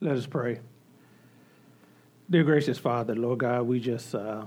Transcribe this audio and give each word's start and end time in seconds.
Let 0.00 0.16
us 0.16 0.26
pray. 0.26 0.60
Dear 2.30 2.44
gracious 2.44 2.78
Father, 2.78 3.16
Lord 3.16 3.40
God, 3.40 3.62
we 3.62 3.80
just, 3.80 4.14
uh, 4.14 4.44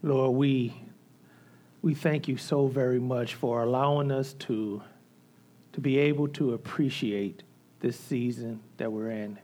Lord, 0.00 0.36
we 0.36 0.72
we 1.82 1.94
thank 1.94 2.28
you 2.28 2.36
so 2.36 2.68
very 2.68 3.00
much 3.00 3.34
for 3.34 3.64
allowing 3.64 4.12
us 4.12 4.34
to 4.34 4.80
to 5.72 5.80
be 5.80 5.98
able 5.98 6.28
to 6.28 6.54
appreciate 6.54 7.42
this 7.80 7.98
season 7.98 8.60
that 8.76 8.92
we're 8.92 9.10
in. 9.10 9.36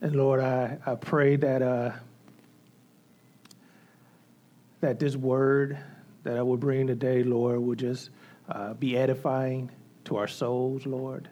And 0.00 0.14
Lord, 0.14 0.38
I, 0.38 0.78
I 0.86 0.94
pray 0.94 1.34
that 1.34 1.62
uh, 1.62 1.90
that 4.82 5.00
this 5.00 5.16
word 5.16 5.78
that 6.22 6.36
I 6.36 6.42
will 6.42 6.58
bring 6.58 6.86
today, 6.86 7.24
Lord, 7.24 7.58
will 7.58 7.74
just 7.74 8.10
uh, 8.48 8.74
be 8.74 8.96
edifying 8.96 9.68
our 10.16 10.28
souls, 10.28 10.86
Lord. 10.86 11.28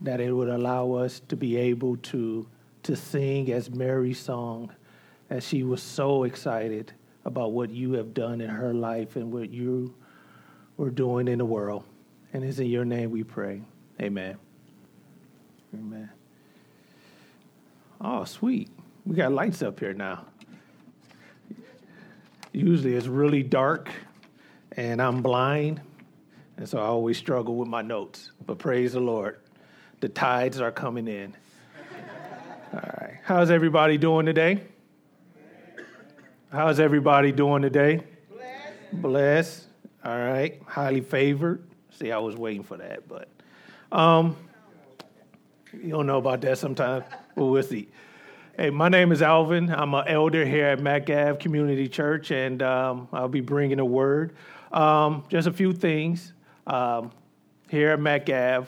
That 0.00 0.20
it 0.20 0.32
would 0.32 0.48
allow 0.48 0.92
us 0.92 1.20
to 1.28 1.36
be 1.36 1.56
able 1.56 1.96
to 1.98 2.46
to 2.84 2.94
sing 2.94 3.50
as 3.50 3.70
Mary 3.70 4.12
song, 4.12 4.70
as 5.30 5.46
she 5.46 5.62
was 5.62 5.82
so 5.82 6.24
excited 6.24 6.92
about 7.24 7.52
what 7.52 7.70
you 7.70 7.94
have 7.94 8.12
done 8.12 8.40
in 8.42 8.50
her 8.50 8.74
life 8.74 9.16
and 9.16 9.32
what 9.32 9.50
you 9.50 9.94
were 10.76 10.90
doing 10.90 11.26
in 11.26 11.38
the 11.38 11.44
world. 11.44 11.84
And 12.32 12.44
it's 12.44 12.58
in 12.58 12.66
your 12.66 12.84
name 12.84 13.10
we 13.10 13.22
pray. 13.22 13.62
Amen. 14.00 14.36
Amen. 15.72 16.10
Oh, 18.00 18.24
sweet. 18.24 18.68
We 19.06 19.16
got 19.16 19.32
lights 19.32 19.62
up 19.62 19.80
here 19.80 19.94
now. 19.94 20.26
Usually 22.52 22.94
it's 22.94 23.06
really 23.06 23.42
dark 23.42 23.88
and 24.76 25.00
I'm 25.00 25.22
blind, 25.22 25.80
and 26.56 26.68
so 26.68 26.78
I 26.78 26.84
always 26.84 27.18
struggle 27.18 27.56
with 27.56 27.68
my 27.68 27.82
notes. 27.82 28.30
But 28.46 28.58
praise 28.58 28.92
the 28.92 29.00
Lord, 29.00 29.38
the 30.00 30.08
tides 30.08 30.60
are 30.60 30.72
coming 30.72 31.08
in. 31.08 31.34
All 32.72 32.80
right. 33.00 33.18
How's 33.22 33.50
everybody 33.50 33.98
doing 33.98 34.26
today? 34.26 34.62
How's 36.50 36.80
everybody 36.80 37.32
doing 37.32 37.62
today? 37.62 38.02
Blessed. 38.30 39.02
Blessed. 39.02 39.66
All 40.04 40.18
right. 40.18 40.60
Highly 40.66 41.00
favored. 41.00 41.64
See, 41.90 42.10
I 42.10 42.18
was 42.18 42.36
waiting 42.36 42.64
for 42.64 42.76
that, 42.76 43.08
but 43.08 43.28
um, 43.92 44.36
you 45.72 45.90
don't 45.90 46.06
know 46.06 46.18
about 46.18 46.40
that 46.42 46.58
sometimes. 46.58 47.04
Well, 47.36 47.50
we'll 47.50 47.62
see. 47.62 47.88
Hey, 48.56 48.70
my 48.70 48.88
name 48.88 49.10
is 49.10 49.22
Alvin. 49.22 49.68
I'm 49.70 49.94
an 49.94 50.06
elder 50.06 50.44
here 50.44 50.66
at 50.66 50.78
McGav 50.78 51.40
Community 51.40 51.88
Church, 51.88 52.30
and 52.30 52.62
um, 52.62 53.08
I'll 53.12 53.28
be 53.28 53.40
bringing 53.40 53.80
a 53.80 53.84
word. 53.84 54.34
Um, 54.70 55.24
just 55.28 55.48
a 55.48 55.52
few 55.52 55.72
things. 55.72 56.32
Um, 56.66 57.10
here 57.68 57.90
at 57.90 57.98
McGav, 57.98 58.66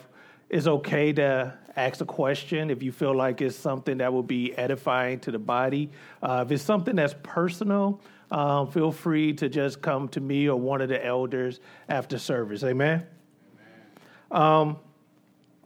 it's 0.49 0.67
okay 0.67 1.13
to 1.13 1.57
ask 1.75 2.01
a 2.01 2.05
question 2.05 2.69
if 2.69 2.81
you 2.81 2.91
feel 2.91 3.15
like 3.15 3.41
it's 3.41 3.55
something 3.55 3.99
that 3.99 4.11
will 4.11 4.23
be 4.23 4.55
edifying 4.57 5.19
to 5.19 5.31
the 5.31 5.39
body. 5.39 5.89
Uh, 6.21 6.43
if 6.45 6.51
it's 6.51 6.63
something 6.63 6.95
that's 6.95 7.15
personal, 7.23 8.01
um, 8.31 8.69
feel 8.71 8.91
free 8.91 9.33
to 9.33 9.47
just 9.47 9.81
come 9.81 10.07
to 10.09 10.19
me 10.19 10.49
or 10.49 10.59
one 10.59 10.81
of 10.81 10.89
the 10.89 11.03
elders 11.05 11.59
after 11.87 12.17
service. 12.17 12.63
Amen. 12.63 13.05
Amen. 14.31 14.43
Um, 14.43 14.77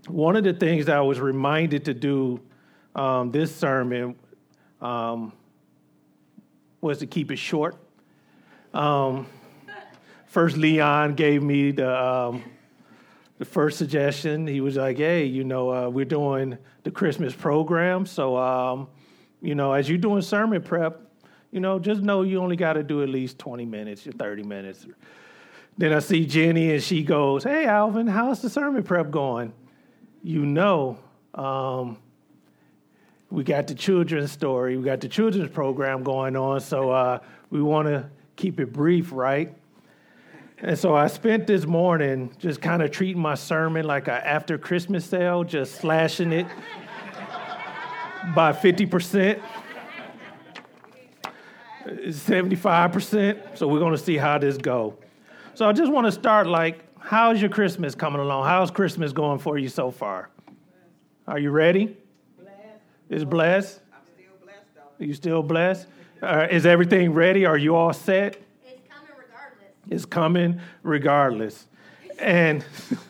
one 0.07 0.35
of 0.35 0.43
the 0.43 0.53
things 0.53 0.87
that 0.87 0.97
I 0.97 1.01
was 1.01 1.19
reminded 1.19 1.85
to 1.85 1.93
do 1.93 2.39
um, 2.95 3.31
this 3.31 3.55
sermon 3.55 4.15
um, 4.81 5.31
was 6.81 6.99
to 6.99 7.07
keep 7.07 7.31
it 7.31 7.37
short. 7.37 7.75
First, 10.31 10.55
Leon 10.55 11.15
gave 11.15 11.43
me 11.43 11.71
the 11.71 11.93
um, 11.93 12.41
the 13.37 13.43
first 13.43 13.77
suggestion. 13.77 14.47
He 14.47 14.61
was 14.61 14.77
like, 14.77 14.95
"Hey, 14.95 15.25
you 15.25 15.43
know, 15.43 15.69
uh, 15.69 15.89
we're 15.89 16.05
doing 16.05 16.57
the 16.83 16.91
Christmas 16.91 17.35
program, 17.35 18.05
so 18.05 18.37
um, 18.37 18.87
you 19.41 19.55
know, 19.55 19.73
as 19.73 19.89
you're 19.89 19.97
doing 19.97 20.21
sermon 20.21 20.61
prep, 20.61 21.01
you 21.51 21.59
know, 21.59 21.79
just 21.79 22.01
know 22.01 22.21
you 22.21 22.39
only 22.39 22.55
got 22.55 22.73
to 22.73 22.83
do 22.83 23.03
at 23.03 23.09
least 23.09 23.39
20 23.39 23.65
minutes 23.65 24.07
or 24.07 24.13
30 24.13 24.43
minutes." 24.43 24.87
Then 25.77 25.91
I 25.91 25.99
see 25.99 26.25
Jenny, 26.25 26.71
and 26.71 26.81
she 26.81 27.03
goes, 27.03 27.43
"Hey, 27.43 27.65
Alvin, 27.65 28.07
how's 28.07 28.41
the 28.41 28.49
sermon 28.49 28.83
prep 28.83 29.11
going?" 29.11 29.51
You 30.23 30.45
know. 30.45 30.97
Um, 31.35 31.97
we 33.29 33.43
got 33.43 33.67
the 33.67 33.75
children's 33.75 34.31
story, 34.31 34.77
we 34.77 34.85
got 34.85 35.01
the 35.01 35.09
children's 35.09 35.51
program 35.51 36.03
going 36.03 36.37
on, 36.37 36.61
so 36.61 36.89
uh, 36.89 37.19
we 37.49 37.61
want 37.61 37.89
to 37.89 38.09
keep 38.37 38.61
it 38.61 38.71
brief, 38.71 39.11
right? 39.11 39.57
And 40.63 40.77
so 40.77 40.93
I 40.93 41.07
spent 41.07 41.47
this 41.47 41.65
morning 41.65 42.31
just 42.37 42.61
kind 42.61 42.83
of 42.83 42.91
treating 42.91 43.19
my 43.19 43.33
sermon 43.33 43.85
like 43.85 44.07
an 44.07 44.21
after 44.23 44.59
Christmas 44.59 45.05
sale, 45.05 45.43
just 45.43 45.75
slashing 45.75 46.31
it 46.31 46.45
by 48.35 48.53
50%, 48.53 49.41
75%. 51.85 53.57
So 53.57 53.67
we're 53.67 53.79
going 53.79 53.95
to 53.95 53.97
see 53.97 54.17
how 54.17 54.37
this 54.37 54.57
go. 54.57 54.95
So 55.55 55.67
I 55.67 55.73
just 55.73 55.91
want 55.91 56.05
to 56.05 56.11
start 56.11 56.45
like, 56.45 56.85
how's 56.99 57.41
your 57.41 57.49
Christmas 57.49 57.95
coming 57.95 58.21
along? 58.21 58.45
How's 58.45 58.69
Christmas 58.69 59.13
going 59.13 59.39
for 59.39 59.57
you 59.57 59.67
so 59.67 59.89
far? 59.89 60.29
Are 61.27 61.39
you 61.39 61.49
ready? 61.49 61.97
is 63.09 63.25
blessed? 63.25 63.79
I'm 63.93 64.01
still 64.13 64.33
blessed, 64.43 64.75
though. 64.75 65.03
Are 65.03 65.07
you 65.07 65.13
still 65.15 65.43
blessed? 65.43 65.87
Uh, 66.21 66.47
is 66.51 66.67
everything 66.67 67.13
ready? 67.13 67.45
Are 67.45 67.57
you 67.57 67.75
all 67.75 67.93
set? 67.93 68.37
Regardless. 69.91 70.05
Coming 70.05 70.61
regardless. 70.83 71.67
And 72.19 72.65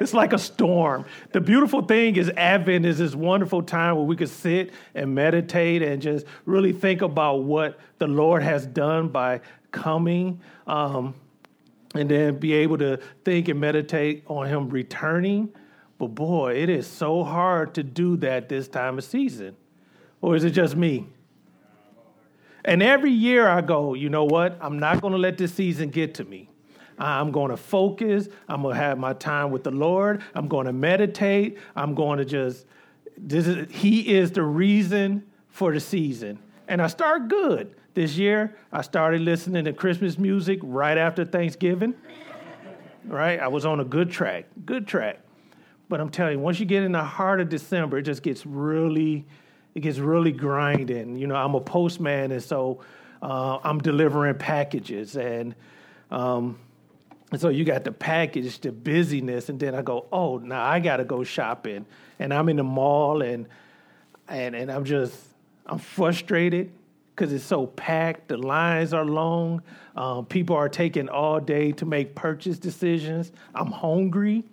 it's 0.00 0.14
like 0.14 0.32
a 0.32 0.38
storm. 0.38 1.04
The 1.32 1.40
beautiful 1.40 1.82
thing 1.82 2.16
is 2.16 2.30
Advent 2.30 2.84
is 2.86 2.98
this 2.98 3.14
wonderful 3.14 3.62
time 3.62 3.96
where 3.96 4.04
we 4.04 4.16
can 4.16 4.26
sit 4.26 4.72
and 4.94 5.14
meditate 5.14 5.82
and 5.82 6.02
just 6.02 6.26
really 6.44 6.72
think 6.72 7.02
about 7.02 7.44
what 7.44 7.78
the 7.98 8.06
Lord 8.06 8.42
has 8.42 8.66
done 8.66 9.08
by 9.08 9.40
coming. 9.72 10.40
Um, 10.66 11.14
and 11.94 12.10
then 12.10 12.38
be 12.38 12.52
able 12.54 12.78
to 12.78 12.98
think 13.24 13.46
and 13.48 13.60
meditate 13.60 14.24
on 14.26 14.48
him 14.48 14.68
returning 14.68 15.52
but 15.98 16.08
boy, 16.08 16.54
it 16.54 16.68
is 16.68 16.86
so 16.86 17.22
hard 17.24 17.74
to 17.74 17.82
do 17.82 18.16
that 18.18 18.48
this 18.48 18.68
time 18.68 18.98
of 18.98 19.04
season. 19.04 19.56
Or 20.20 20.34
is 20.36 20.44
it 20.44 20.50
just 20.50 20.76
me? 20.76 21.06
And 22.64 22.82
every 22.82 23.10
year 23.10 23.46
I 23.46 23.60
go, 23.60 23.94
you 23.94 24.08
know 24.08 24.24
what? 24.24 24.56
I'm 24.60 24.78
not 24.78 25.00
going 25.00 25.12
to 25.12 25.18
let 25.18 25.36
this 25.36 25.52
season 25.52 25.90
get 25.90 26.14
to 26.14 26.24
me. 26.24 26.48
I'm 26.98 27.32
going 27.32 27.50
to 27.50 27.56
focus. 27.56 28.28
I'm 28.48 28.62
going 28.62 28.74
to 28.74 28.80
have 28.80 28.98
my 28.98 29.12
time 29.12 29.50
with 29.50 29.64
the 29.64 29.70
Lord. 29.70 30.22
I'm 30.34 30.48
going 30.48 30.66
to 30.66 30.72
meditate. 30.72 31.58
I'm 31.74 31.94
going 31.94 32.18
to 32.18 32.24
just, 32.24 32.66
this 33.18 33.46
is, 33.46 33.70
He 33.70 34.14
is 34.14 34.30
the 34.30 34.42
reason 34.42 35.24
for 35.48 35.72
the 35.72 35.80
season. 35.80 36.38
And 36.68 36.80
I 36.80 36.86
start 36.86 37.28
good. 37.28 37.74
This 37.94 38.16
year, 38.16 38.56
I 38.72 38.82
started 38.82 39.20
listening 39.20 39.66
to 39.66 39.72
Christmas 39.72 40.18
music 40.18 40.58
right 40.62 40.98
after 40.98 41.24
Thanksgiving. 41.24 41.94
Right? 43.04 43.38
I 43.38 43.48
was 43.48 43.66
on 43.66 43.80
a 43.80 43.84
good 43.84 44.10
track, 44.10 44.46
good 44.64 44.86
track. 44.86 45.20
But 45.88 46.00
I'm 46.00 46.08
telling 46.08 46.38
you, 46.38 46.38
once 46.40 46.58
you 46.58 46.66
get 46.66 46.82
in 46.82 46.92
the 46.92 47.04
heart 47.04 47.40
of 47.40 47.48
December, 47.50 47.98
it 47.98 48.02
just 48.02 48.22
gets 48.22 48.46
really, 48.46 49.26
it 49.74 49.80
gets 49.80 49.98
really 49.98 50.32
grinding. 50.32 51.16
You 51.16 51.26
know, 51.26 51.34
I'm 51.34 51.54
a 51.54 51.60
postman, 51.60 52.32
and 52.32 52.42
so 52.42 52.80
uh, 53.22 53.58
I'm 53.62 53.78
delivering 53.78 54.36
packages, 54.36 55.16
and 55.16 55.54
um, 56.10 56.58
so 57.36 57.48
you 57.48 57.64
got 57.64 57.84
the 57.84 57.92
package, 57.92 58.60
the 58.60 58.70
busyness, 58.70 59.48
and 59.48 59.58
then 59.58 59.74
I 59.74 59.82
go, 59.82 60.06
oh, 60.12 60.38
now 60.38 60.64
I 60.64 60.78
got 60.78 60.98
to 60.98 61.04
go 61.04 61.24
shopping, 61.24 61.86
and 62.18 62.32
I'm 62.32 62.48
in 62.48 62.56
the 62.56 62.64
mall, 62.64 63.22
and 63.22 63.48
and 64.28 64.54
and 64.54 64.70
I'm 64.70 64.84
just 64.84 65.16
I'm 65.66 65.78
frustrated 65.78 66.70
because 67.14 67.32
it's 67.32 67.44
so 67.44 67.66
packed. 67.66 68.28
The 68.28 68.36
lines 68.36 68.92
are 68.92 69.04
long. 69.04 69.62
Um, 69.96 70.26
people 70.26 70.56
are 70.56 70.68
taking 70.68 71.08
all 71.08 71.40
day 71.40 71.72
to 71.72 71.86
make 71.86 72.14
purchase 72.14 72.58
decisions. 72.58 73.32
I'm 73.54 73.70
hungry, 73.70 74.44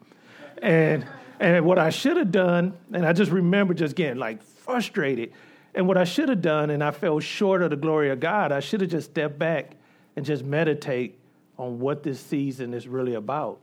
and 0.61 1.05
and 1.41 1.65
what 1.65 1.79
I 1.79 1.89
should 1.89 2.17
have 2.17 2.31
done, 2.31 2.77
and 2.93 3.03
I 3.03 3.13
just 3.13 3.31
remember 3.31 3.73
just 3.73 3.95
getting 3.95 4.19
like 4.19 4.43
frustrated. 4.43 5.33
And 5.73 5.87
what 5.87 5.97
I 5.97 6.03
should 6.03 6.29
have 6.29 6.41
done, 6.41 6.69
and 6.69 6.83
I 6.83 6.91
fell 6.91 7.19
short 7.19 7.63
of 7.63 7.71
the 7.71 7.75
glory 7.75 8.11
of 8.11 8.19
God, 8.19 8.51
I 8.51 8.59
should 8.59 8.81
have 8.81 8.91
just 8.91 9.09
stepped 9.09 9.39
back 9.39 9.71
and 10.15 10.23
just 10.23 10.43
meditate 10.43 11.17
on 11.57 11.79
what 11.79 12.03
this 12.03 12.19
season 12.19 12.75
is 12.75 12.87
really 12.87 13.15
about. 13.15 13.59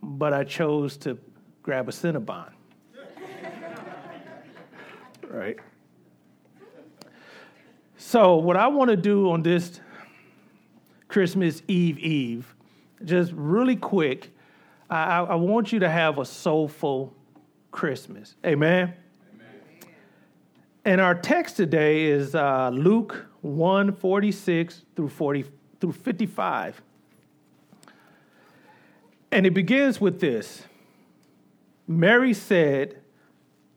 But 0.00 0.32
I 0.32 0.44
chose 0.44 0.96
to 0.98 1.18
grab 1.62 1.88
a 1.88 1.92
Cinnabon. 1.92 2.52
right? 5.28 5.56
So, 7.96 8.36
what 8.36 8.56
I 8.56 8.68
want 8.68 8.90
to 8.90 8.96
do 8.96 9.30
on 9.32 9.42
this 9.42 9.80
Christmas 11.08 11.62
Eve 11.66 11.98
Eve, 11.98 12.54
just 13.04 13.32
really 13.32 13.76
quick, 13.76 14.30
I, 14.90 15.20
I 15.20 15.34
want 15.36 15.72
you 15.72 15.78
to 15.80 15.88
have 15.88 16.18
a 16.18 16.24
soulful 16.24 17.14
Christmas. 17.70 18.34
Amen. 18.44 18.92
Amen. 19.34 19.92
And 20.84 21.00
our 21.00 21.14
text 21.14 21.56
today 21.56 22.06
is 22.06 22.34
uh, 22.34 22.70
Luke 22.70 23.26
1 23.42 23.92
46 23.92 24.82
through 24.96 25.08
40 25.08 25.44
through 25.80 25.92
55. 25.92 26.82
And 29.32 29.46
it 29.46 29.54
begins 29.54 30.00
with 30.00 30.20
this 30.20 30.64
Mary 31.86 32.34
said, 32.34 33.00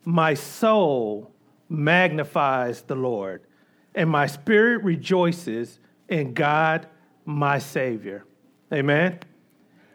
My 0.05 0.33
soul 0.33 1.31
magnifies 1.69 2.81
the 2.81 2.95
Lord, 2.95 3.45
and 3.93 4.09
my 4.09 4.25
spirit 4.25 4.83
rejoices 4.83 5.79
in 6.09 6.33
God, 6.33 6.87
my 7.25 7.59
Savior. 7.59 8.25
Amen. 8.71 9.19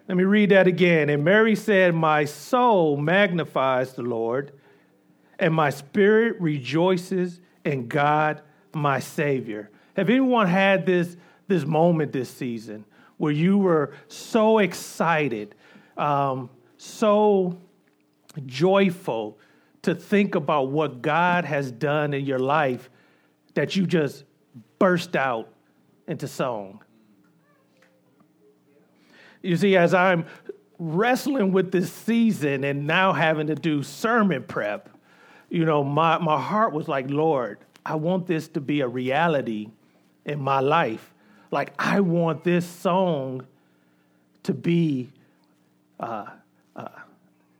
Let 0.08 0.16
me 0.16 0.24
read 0.24 0.50
that 0.50 0.66
again. 0.66 1.10
And 1.10 1.22
Mary 1.22 1.54
said, 1.54 1.94
My 1.94 2.24
soul 2.24 2.96
magnifies 2.96 3.92
the 3.92 4.02
Lord, 4.02 4.52
and 5.38 5.52
my 5.52 5.68
spirit 5.68 6.40
rejoices 6.40 7.40
in 7.66 7.88
God, 7.88 8.40
my 8.72 9.00
Savior. 9.00 9.70
Have 9.96 10.08
anyone 10.08 10.46
had 10.46 10.86
this, 10.86 11.16
this 11.46 11.66
moment 11.66 12.12
this 12.12 12.30
season 12.30 12.86
where 13.18 13.32
you 13.32 13.58
were 13.58 13.92
so 14.06 14.58
excited, 14.58 15.54
um, 15.98 16.48
so 16.78 17.58
joyful 18.46 19.38
to 19.82 19.94
think 19.94 20.34
about 20.34 20.70
what 20.70 21.02
God 21.02 21.44
has 21.44 21.70
done 21.70 22.14
in 22.14 22.24
your 22.24 22.38
life 22.38 22.88
that 23.52 23.76
you 23.76 23.86
just 23.86 24.24
burst 24.78 25.16
out 25.16 25.52
into 26.06 26.26
song? 26.26 26.82
You 29.42 29.56
see, 29.56 29.76
as 29.76 29.94
I'm 29.94 30.26
wrestling 30.78 31.52
with 31.52 31.72
this 31.72 31.92
season 31.92 32.64
and 32.64 32.86
now 32.86 33.12
having 33.12 33.48
to 33.48 33.54
do 33.54 33.82
sermon 33.82 34.44
prep, 34.44 34.88
you 35.48 35.64
know, 35.64 35.82
my, 35.82 36.18
my 36.18 36.40
heart 36.40 36.72
was 36.72 36.88
like, 36.88 37.10
Lord, 37.10 37.58
I 37.84 37.94
want 37.94 38.26
this 38.26 38.48
to 38.48 38.60
be 38.60 38.80
a 38.80 38.88
reality 38.88 39.70
in 40.24 40.40
my 40.40 40.60
life. 40.60 41.12
Like, 41.50 41.72
I 41.78 42.00
want 42.00 42.44
this 42.44 42.66
song 42.66 43.46
to 44.42 44.52
be, 44.52 45.10
uh, 45.98 46.26
uh, 46.76 46.88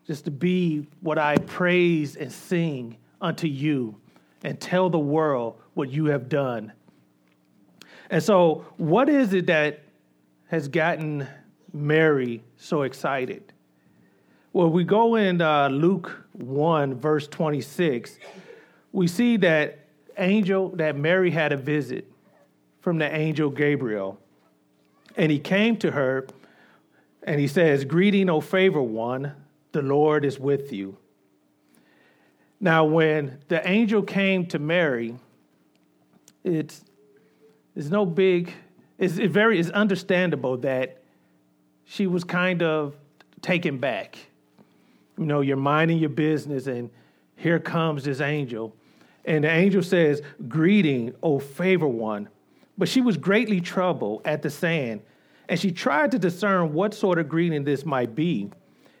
just 0.05 0.25
to 0.25 0.31
be 0.31 0.87
what 1.01 1.17
I 1.17 1.37
praise 1.37 2.15
and 2.15 2.31
sing 2.31 2.97
unto 3.21 3.47
you 3.47 3.95
and 4.43 4.59
tell 4.59 4.89
the 4.89 4.99
world 4.99 5.59
what 5.73 5.89
you 5.89 6.05
have 6.05 6.29
done. 6.29 6.71
And 8.09 8.23
so, 8.23 8.65
what 8.77 9.09
is 9.09 9.33
it 9.33 9.47
that 9.47 9.81
has 10.47 10.67
gotten 10.67 11.27
Mary 11.73 12.43
so 12.57 12.83
excited? 12.83 13.53
Well, 14.53 14.69
we 14.69 14.83
go 14.83 15.15
in 15.15 15.41
uh, 15.41 15.67
Luke 15.69 16.25
1, 16.33 16.95
verse 16.95 17.27
26, 17.27 18.17
we 18.91 19.07
see 19.07 19.37
that 19.37 19.79
angel, 20.17 20.69
that 20.75 20.95
Mary 20.95 21.31
had 21.31 21.51
a 21.51 21.57
visit 21.57 22.11
from 22.81 22.97
the 22.97 23.15
angel 23.15 23.49
Gabriel. 23.49 24.19
And 25.15 25.31
he 25.31 25.39
came 25.39 25.77
to 25.77 25.91
her 25.91 26.27
and 27.23 27.39
he 27.39 27.47
says, 27.47 27.85
Greeting, 27.85 28.29
O 28.29 28.41
favored 28.41 28.83
one, 28.83 29.33
the 29.71 29.81
Lord 29.81 30.25
is 30.25 30.39
with 30.39 30.71
you. 30.73 30.97
Now, 32.59 32.85
when 32.85 33.39
the 33.47 33.65
angel 33.67 34.01
came 34.01 34.45
to 34.47 34.59
Mary, 34.59 35.15
it's, 36.43 36.83
it's 37.75 37.89
no 37.89 38.05
big, 38.05 38.51
it's 38.97 39.17
it 39.17 39.31
very, 39.31 39.59
it's 39.59 39.69
understandable 39.69 40.57
that 40.57 40.98
she 41.91 42.05
was 42.05 42.23
kind 42.23 42.61
of 42.61 42.95
taken 43.41 43.79
back. 43.79 44.19
You 45.17 45.25
know, 45.25 45.41
you're 45.41 45.57
minding 45.57 45.97
your 45.97 46.11
business, 46.11 46.67
and 46.67 46.91
here 47.35 47.57
comes 47.59 48.03
this 48.03 48.21
angel. 48.21 48.75
And 49.25 49.43
the 49.43 49.49
angel 49.49 49.81
says, 49.81 50.21
Greeting, 50.47 51.15
O 51.23 51.39
favor 51.39 51.87
one. 51.87 52.29
But 52.77 52.89
she 52.89 53.01
was 53.01 53.17
greatly 53.17 53.59
troubled 53.59 54.21
at 54.23 54.43
the 54.43 54.51
saying, 54.51 55.01
and 55.49 55.59
she 55.59 55.71
tried 55.71 56.11
to 56.11 56.19
discern 56.19 56.73
what 56.73 56.93
sort 56.93 57.17
of 57.17 57.27
greeting 57.27 57.63
this 57.63 57.83
might 57.83 58.13
be. 58.13 58.51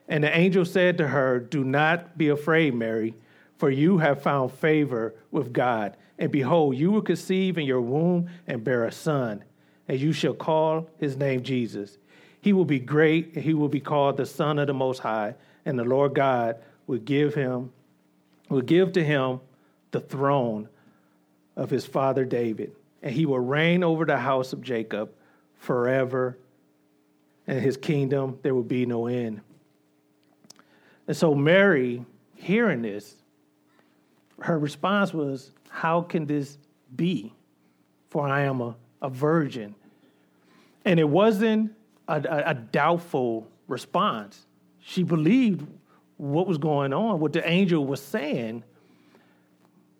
And 0.07 0.23
the 0.23 0.35
angel 0.35 0.65
said 0.65 0.97
to 0.97 1.07
her, 1.07 1.39
Do 1.39 1.63
not 1.63 2.17
be 2.17 2.29
afraid, 2.29 2.73
Mary, 2.73 3.13
for 3.57 3.69
you 3.69 3.99
have 3.99 4.23
found 4.23 4.51
favor 4.51 5.13
with 5.29 5.53
God. 5.53 5.95
And 6.17 6.31
behold, 6.31 6.75
you 6.75 6.89
will 6.89 7.03
conceive 7.03 7.59
in 7.59 7.67
your 7.67 7.81
womb 7.81 8.31
and 8.47 8.63
bear 8.63 8.85
a 8.85 8.91
son, 8.91 9.43
and 9.87 9.99
you 9.99 10.11
shall 10.11 10.33
call 10.33 10.89
his 10.97 11.17
name 11.17 11.43
Jesus. 11.43 11.99
He 12.41 12.53
will 12.53 12.65
be 12.65 12.79
great, 12.79 13.37
he 13.37 13.53
will 13.53 13.67
be 13.67 13.79
called 13.79 14.17
the 14.17 14.25
Son 14.25 14.59
of 14.59 14.67
the 14.67 14.73
Most 14.73 14.99
High, 14.99 15.35
and 15.65 15.77
the 15.77 15.83
Lord 15.83 16.13
God 16.13 16.57
will 16.87 16.99
give 16.99 17.35
him, 17.35 17.71
will 18.49 18.61
give 18.61 18.93
to 18.93 19.03
him 19.03 19.41
the 19.91 19.99
throne 19.99 20.69
of 21.55 21.69
his 21.69 21.85
father 21.85 22.23
David, 22.23 22.71
and 23.03 23.13
he 23.13 23.25
will 23.25 23.39
reign 23.39 23.83
over 23.83 24.05
the 24.05 24.17
house 24.17 24.53
of 24.53 24.61
Jacob 24.61 25.11
forever, 25.57 26.37
and 27.47 27.59
his 27.59 27.75
kingdom 27.75 28.39
there 28.41 28.55
will 28.55 28.63
be 28.63 28.85
no 28.85 29.07
end. 29.07 29.41
And 31.07 31.17
so 31.17 31.35
Mary, 31.35 32.05
hearing 32.35 32.81
this, 32.81 33.15
her 34.41 34.57
response 34.57 35.13
was, 35.13 35.51
How 35.69 36.01
can 36.01 36.25
this 36.25 36.57
be? 36.95 37.33
For 38.09 38.27
I 38.27 38.41
am 38.41 38.61
a, 38.61 38.75
a 39.01 39.09
virgin. 39.09 39.75
And 40.85 40.99
it 40.99 41.07
wasn't 41.09 41.73
a, 42.09 42.21
a, 42.27 42.51
a 42.51 42.53
doubtful 42.53 43.47
response. 43.67 44.45
She 44.79 45.03
believed 45.03 45.65
what 46.17 46.47
was 46.47 46.57
going 46.57 46.91
on, 46.91 47.19
what 47.19 47.31
the 47.31 47.47
angel 47.47 47.85
was 47.85 48.01
saying, 48.01 48.63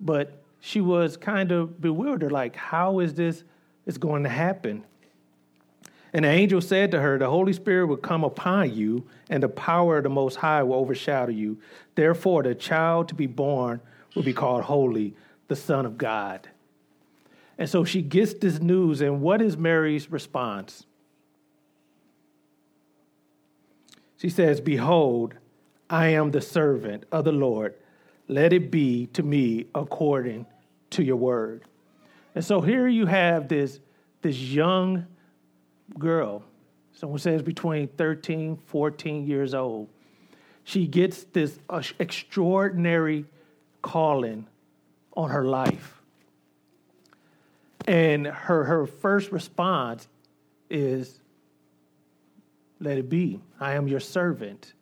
but 0.02 0.42
she 0.60 0.82
was 0.82 1.16
kind 1.16 1.52
of 1.52 1.80
bewildered 1.80 2.32
like, 2.32 2.56
how 2.56 3.00
is 3.00 3.14
this 3.14 3.44
is 3.86 3.98
going 3.98 4.24
to 4.24 4.30
happen? 4.30 4.84
And 6.12 6.26
the 6.26 6.30
angel 6.30 6.60
said 6.60 6.92
to 6.92 7.00
her, 7.00 7.18
The 7.18 7.30
Holy 7.30 7.54
Spirit 7.54 7.86
will 7.86 7.98
come 7.98 8.24
upon 8.24 8.74
you, 8.74 9.06
and 9.30 9.44
the 9.44 9.50
power 9.50 9.98
of 9.98 10.04
the 10.04 10.10
Most 10.10 10.38
High 10.38 10.64
will 10.64 10.76
overshadow 10.76 11.32
you. 11.32 11.60
Therefore, 11.96 12.42
the 12.42 12.56
child 12.56 13.10
to 13.10 13.16
be 13.16 13.28
born 13.28 13.80
will 14.16 14.24
be 14.24 14.34
called 14.34 14.64
Holy, 14.64 15.14
the 15.48 15.56
Son 15.56 15.86
of 15.86 15.98
God. 15.98 16.50
And 17.60 17.70
so 17.70 17.84
she 17.84 18.02
gets 18.02 18.34
this 18.34 18.60
news, 18.60 19.02
and 19.02 19.22
what 19.22 19.42
is 19.42 19.56
Mary's 19.56 20.10
response? 20.10 20.86
She 24.20 24.30
says, 24.30 24.60
Behold, 24.60 25.36
I 25.90 26.10
am 26.10 26.32
the 26.32 26.42
servant 26.42 27.06
of 27.12 27.24
the 27.24 27.32
Lord. 27.32 27.76
Let 28.28 28.52
it 28.52 28.70
be 28.70 29.08
to 29.08 29.24
me 29.24 29.68
according 29.74 30.46
to 30.92 31.04
your 31.04 31.16
word. 31.16 31.64
And 32.36 32.44
so 32.44 32.62
here 32.62 32.88
you 32.88 33.06
have 33.06 33.48
this, 33.48 33.80
this 34.22 34.38
young 34.38 35.08
girl, 35.98 36.44
someone 36.92 37.20
says 37.20 37.42
between 37.42 37.88
13, 37.88 38.58
14 38.66 39.26
years 39.26 39.54
old. 39.54 39.88
She 40.66 40.86
gets 40.86 41.24
this 41.24 41.58
uh, 41.70 41.82
extraordinary 41.98 43.26
calling 43.82 44.46
on 45.16 45.30
her 45.30 45.46
life. 45.46 46.02
And 47.88 48.28
her, 48.28 48.66
her 48.66 48.86
first 48.86 49.32
response 49.32 50.08
is 50.70 51.22
let 52.80 52.98
it 52.98 53.10
be. 53.10 53.40
I 53.60 53.74
am 53.74 53.88
your 53.88 54.00
servant. 54.00 54.74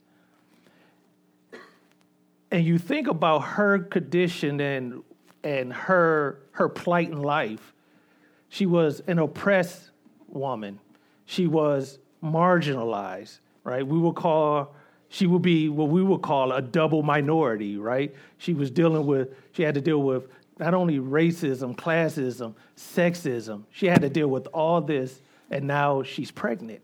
And 2.52 2.66
you 2.66 2.78
think 2.78 3.08
about 3.08 3.40
her 3.40 3.80
condition 3.80 4.60
and 4.62 5.04
and 5.44 5.72
her 5.72 6.40
her 6.52 6.70
plight 6.70 7.10
in 7.10 7.22
life. 7.22 7.74
She 8.50 8.66
was 8.66 9.02
an 9.08 9.20
oppressed 9.20 9.92
woman. 10.28 10.80
She 11.26 11.48
was 11.48 12.00
marginalized, 12.24 13.40
right? 13.64 13.86
We 13.86 14.00
will 14.00 14.14
call 14.14 14.76
she 15.10 15.26
would 15.26 15.42
be 15.42 15.70
what 15.70 15.90
we 15.90 16.04
would 16.04 16.22
call 16.22 16.52
a 16.52 16.62
double 16.62 17.04
minority, 17.04 17.78
right? 17.78 18.14
She 18.38 18.54
was 18.54 18.72
dealing 18.72 19.06
with 19.06 19.30
she 19.52 19.64
had 19.64 19.76
to 19.76 19.82
deal 19.82 20.02
with 20.02 20.28
not 20.60 20.74
only 20.74 21.00
racism, 21.00 21.76
classism, 21.76 22.56
sexism. 22.76 23.64
She 23.72 23.88
had 23.88 24.02
to 24.02 24.10
deal 24.10 24.28
with 24.28 24.48
all 24.48 24.82
this 24.82 25.22
and 25.50 25.66
now 25.66 26.04
she's 26.04 26.32
pregnant. 26.32 26.82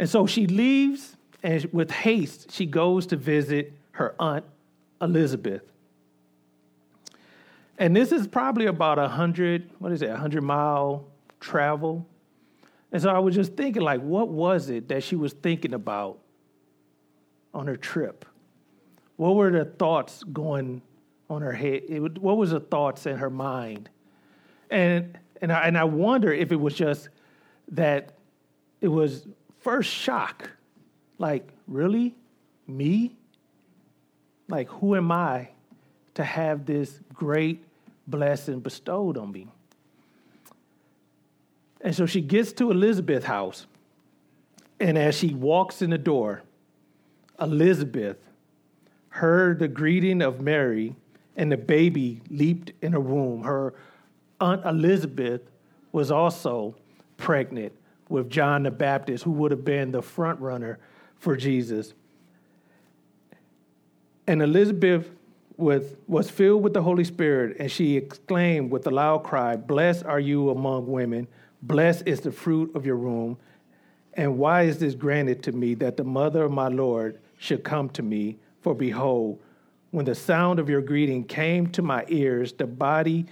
And 0.00 0.08
so 0.08 0.26
she 0.26 0.46
leaves, 0.46 1.14
and 1.42 1.62
with 1.74 1.90
haste, 1.90 2.50
she 2.52 2.64
goes 2.64 3.06
to 3.08 3.16
visit 3.16 3.74
her 3.92 4.14
aunt, 4.18 4.46
Elizabeth. 5.02 5.60
And 7.76 7.94
this 7.94 8.10
is 8.10 8.26
probably 8.26 8.64
about 8.64 8.98
a 8.98 9.08
hundred, 9.08 9.68
what 9.78 9.92
is 9.92 10.00
it, 10.00 10.08
a 10.08 10.16
hundred 10.16 10.42
mile 10.42 11.04
travel. 11.38 12.06
And 12.90 13.02
so 13.02 13.10
I 13.10 13.18
was 13.18 13.34
just 13.34 13.58
thinking, 13.58 13.82
like, 13.82 14.00
what 14.00 14.28
was 14.28 14.70
it 14.70 14.88
that 14.88 15.02
she 15.02 15.16
was 15.16 15.34
thinking 15.34 15.74
about 15.74 16.18
on 17.52 17.66
her 17.66 17.76
trip? 17.76 18.24
What 19.16 19.34
were 19.34 19.50
the 19.50 19.66
thoughts 19.66 20.24
going 20.24 20.80
on 21.28 21.42
her 21.42 21.52
head? 21.52 21.82
It, 21.90 22.18
what 22.18 22.38
was 22.38 22.52
the 22.52 22.60
thoughts 22.60 23.04
in 23.04 23.18
her 23.18 23.28
mind? 23.28 23.90
And 24.70 25.18
and 25.42 25.52
I, 25.52 25.66
and 25.66 25.76
I 25.76 25.84
wonder 25.84 26.32
if 26.32 26.52
it 26.52 26.56
was 26.56 26.72
just 26.72 27.10
that 27.72 28.14
it 28.80 28.88
was 28.88 29.26
first 29.60 29.90
shock 29.90 30.50
like, 31.18 31.46
really? 31.68 32.14
Me? 32.66 33.14
Like, 34.48 34.68
who 34.68 34.96
am 34.96 35.12
I 35.12 35.50
to 36.14 36.24
have 36.24 36.66
this 36.66 36.98
great 37.12 37.62
blessing 38.06 38.60
bestowed 38.60 39.16
on 39.16 39.30
me? 39.30 39.46
And 41.82 41.94
so 41.94 42.06
she 42.06 42.20
gets 42.20 42.52
to 42.54 42.70
Elizabeth's 42.70 43.26
house. 43.26 43.66
And 44.80 44.96
as 44.96 45.14
she 45.14 45.34
walks 45.34 45.82
in 45.82 45.90
the 45.90 45.98
door, 45.98 46.42
Elizabeth 47.38 48.16
heard 49.10 49.58
the 49.58 49.68
greeting 49.68 50.22
of 50.22 50.40
Mary, 50.40 50.94
and 51.36 51.52
the 51.52 51.56
baby 51.56 52.22
leaped 52.30 52.72
in 52.80 52.92
her 52.92 53.00
womb. 53.00 53.42
Her 53.42 53.74
Aunt 54.40 54.64
Elizabeth 54.64 55.42
was 55.92 56.10
also 56.10 56.74
pregnant 57.18 57.72
with 58.10 58.28
John 58.28 58.64
the 58.64 58.70
Baptist, 58.70 59.24
who 59.24 59.30
would 59.32 59.50
have 59.50 59.64
been 59.64 59.92
the 59.92 60.02
front 60.02 60.40
runner 60.40 60.78
for 61.18 61.36
Jesus. 61.36 61.94
And 64.26 64.42
Elizabeth 64.42 65.10
with, 65.56 65.96
was 66.06 66.30
filled 66.30 66.62
with 66.62 66.74
the 66.74 66.82
Holy 66.82 67.04
Spirit, 67.04 67.56
and 67.58 67.70
she 67.70 67.96
exclaimed 67.96 68.70
with 68.70 68.86
a 68.86 68.90
loud 68.90 69.22
cry, 69.22 69.56
Blessed 69.56 70.04
are 70.04 70.20
you 70.20 70.50
among 70.50 70.86
women, 70.86 71.28
blessed 71.62 72.04
is 72.06 72.20
the 72.20 72.32
fruit 72.32 72.74
of 72.74 72.86
your 72.86 72.96
womb. 72.96 73.36
And 74.14 74.38
why 74.38 74.62
is 74.62 74.78
this 74.78 74.94
granted 74.94 75.42
to 75.44 75.52
me 75.52 75.74
that 75.74 75.96
the 75.96 76.04
mother 76.04 76.44
of 76.44 76.50
my 76.50 76.68
Lord 76.68 77.20
should 77.38 77.62
come 77.62 77.88
to 77.90 78.02
me? 78.02 78.38
For 78.60 78.74
behold, 78.74 79.40
when 79.92 80.04
the 80.04 80.14
sound 80.14 80.58
of 80.58 80.68
your 80.68 80.82
greeting 80.82 81.24
came 81.24 81.66
to 81.68 81.82
my 81.82 82.04
ears, 82.08 82.52
the 82.52 82.66
body, 82.66 83.26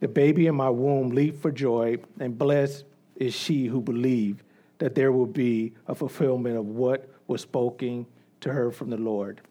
the 0.00 0.08
baby 0.08 0.46
in 0.46 0.54
my 0.54 0.70
womb 0.70 1.10
leaped 1.10 1.42
for 1.42 1.50
joy, 1.50 1.98
and 2.20 2.38
blessed 2.38 2.84
is 3.18 3.34
she 3.34 3.66
who 3.66 3.82
believed 3.82 4.42
that 4.78 4.94
there 4.94 5.12
will 5.12 5.26
be 5.26 5.74
a 5.86 5.94
fulfillment 5.94 6.56
of 6.56 6.64
what 6.64 7.10
was 7.26 7.42
spoken 7.42 8.06
to 8.40 8.52
her 8.52 8.70
from 8.70 8.88
the 8.88 8.96
Lord. 8.96 9.42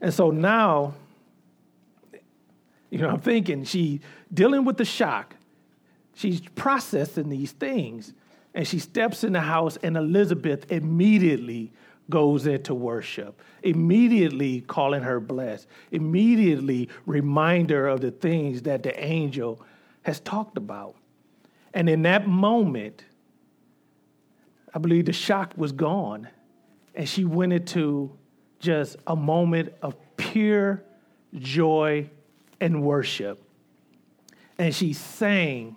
And 0.00 0.12
so 0.12 0.30
now, 0.30 0.94
you 2.90 2.98
know, 2.98 3.08
I'm 3.08 3.20
thinking 3.20 3.64
she 3.64 4.00
dealing 4.34 4.64
with 4.64 4.76
the 4.76 4.84
shock. 4.84 5.36
She's 6.14 6.40
processing 6.40 7.28
these 7.28 7.52
things. 7.52 8.12
And 8.52 8.66
she 8.66 8.80
steps 8.80 9.22
in 9.22 9.32
the 9.32 9.40
house, 9.40 9.78
and 9.80 9.96
Elizabeth 9.96 10.70
immediately 10.72 11.70
goes 12.10 12.48
into 12.48 12.74
worship, 12.74 13.40
immediately 13.62 14.62
calling 14.62 15.02
her 15.02 15.20
blessed, 15.20 15.68
immediately 15.92 16.88
reminder 17.06 17.86
of 17.86 18.00
the 18.00 18.10
things 18.10 18.62
that 18.62 18.82
the 18.82 18.98
angel 19.00 19.62
has 20.02 20.18
talked 20.18 20.56
about. 20.56 20.96
And 21.74 21.88
in 21.88 22.02
that 22.02 22.26
moment, 22.26 23.04
I 24.74 24.78
believe 24.78 25.06
the 25.06 25.12
shock 25.12 25.54
was 25.56 25.72
gone, 25.72 26.28
and 26.94 27.08
she 27.08 27.24
went 27.24 27.52
into 27.52 28.16
just 28.58 28.96
a 29.06 29.16
moment 29.16 29.72
of 29.82 29.96
pure 30.16 30.84
joy 31.34 32.08
and 32.60 32.82
worship. 32.82 33.42
And 34.58 34.74
she 34.74 34.92
sang 34.92 35.76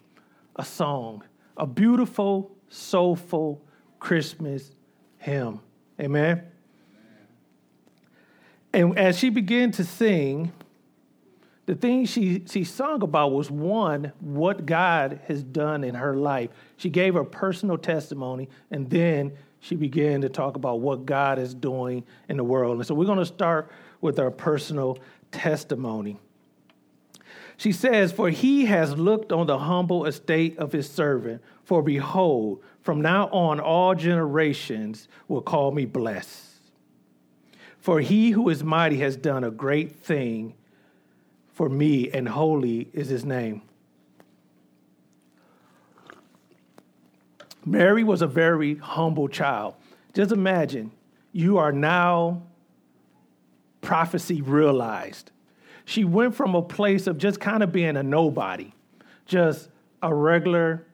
a 0.55 0.65
song, 0.65 1.23
a 1.57 1.65
beautiful, 1.65 2.51
soulful 2.69 3.61
Christmas 3.99 4.71
hymn. 5.17 5.61
Amen. 5.99 6.43
And 8.73 8.97
as 8.97 9.17
she 9.17 9.29
began 9.29 9.71
to 9.71 9.83
sing, 9.83 10.51
the 11.65 11.75
thing 11.75 12.05
she, 12.05 12.43
she 12.49 12.63
sung 12.65 13.01
about 13.03 13.31
was 13.31 13.49
one, 13.49 14.11
what 14.19 14.65
God 14.65 15.21
has 15.27 15.43
done 15.43 15.83
in 15.83 15.95
her 15.95 16.15
life. 16.15 16.49
She 16.75 16.89
gave 16.89 17.13
her 17.13 17.23
personal 17.23 17.77
testimony, 17.77 18.49
and 18.69 18.89
then 18.89 19.31
she 19.61 19.75
began 19.75 20.21
to 20.21 20.29
talk 20.29 20.57
about 20.57 20.81
what 20.81 21.05
God 21.05 21.39
is 21.39 21.53
doing 21.53 22.03
in 22.27 22.35
the 22.35 22.43
world. 22.43 22.77
And 22.77 22.85
so 22.85 22.93
we're 22.93 23.05
going 23.05 23.19
to 23.19 23.25
start 23.25 23.71
with 24.01 24.19
our 24.19 24.29
personal 24.29 24.97
testimony. 25.31 26.19
She 27.55 27.71
says, 27.71 28.11
For 28.11 28.29
he 28.29 28.65
has 28.65 28.97
looked 28.97 29.31
on 29.31 29.47
the 29.47 29.59
humble 29.59 30.05
estate 30.05 30.57
of 30.57 30.73
his 30.73 30.89
servant. 30.89 31.41
For 31.63 31.81
behold, 31.81 32.61
from 32.81 33.01
now 33.01 33.27
on 33.27 33.61
all 33.61 33.95
generations 33.95 35.07
will 35.29 35.41
call 35.41 35.71
me 35.71 35.85
blessed. 35.85 36.43
For 37.79 38.01
he 38.01 38.31
who 38.31 38.49
is 38.49 38.65
mighty 38.65 38.97
has 38.97 39.15
done 39.15 39.45
a 39.45 39.51
great 39.51 39.95
thing 39.95 40.55
for 41.53 41.69
me, 41.69 42.09
and 42.11 42.27
holy 42.27 42.89
is 42.93 43.07
his 43.07 43.23
name. 43.23 43.61
Mary 47.65 48.03
was 48.03 48.21
a 48.21 48.27
very 48.27 48.75
humble 48.75 49.27
child. 49.27 49.75
Just 50.13 50.31
imagine 50.31 50.91
you 51.31 51.57
are 51.57 51.71
now 51.71 52.43
prophecy 53.81 54.41
realized. 54.41 55.31
She 55.85 56.03
went 56.03 56.35
from 56.35 56.55
a 56.55 56.61
place 56.61 57.07
of 57.07 57.17
just 57.17 57.39
kind 57.39 57.63
of 57.63 57.71
being 57.71 57.95
a 57.97 58.03
nobody, 58.03 58.73
just 59.25 59.69
a 60.01 60.13
regular 60.13 60.85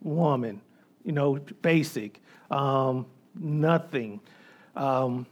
woman, 0.00 0.60
you 1.04 1.12
know, 1.12 1.38
basic, 1.60 2.20
um, 2.50 3.06
nothing. 3.34 4.20
Um, 4.74 5.26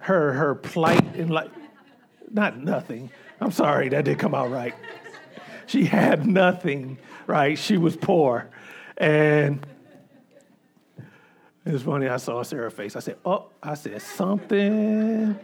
her 0.00 0.32
her 0.32 0.54
plight 0.54 1.14
in 1.14 1.28
life, 1.28 1.50
not 2.30 2.58
nothing. 2.58 3.10
I'm 3.40 3.50
sorry, 3.50 3.88
that 3.88 4.04
didn't 4.04 4.18
come 4.18 4.34
out 4.34 4.50
right. 4.50 4.74
She 5.66 5.84
had 5.84 6.26
nothing, 6.26 6.98
right? 7.26 7.58
She 7.58 7.78
was 7.78 7.96
poor. 7.96 8.50
And 8.96 9.64
it 11.64 11.72
was 11.72 11.82
funny, 11.82 12.08
I 12.08 12.16
saw 12.16 12.42
Sarah's 12.42 12.72
face. 12.72 12.96
I 12.96 13.00
said, 13.00 13.16
Oh, 13.24 13.46
I 13.62 13.74
said 13.74 14.02
something. 14.02 15.38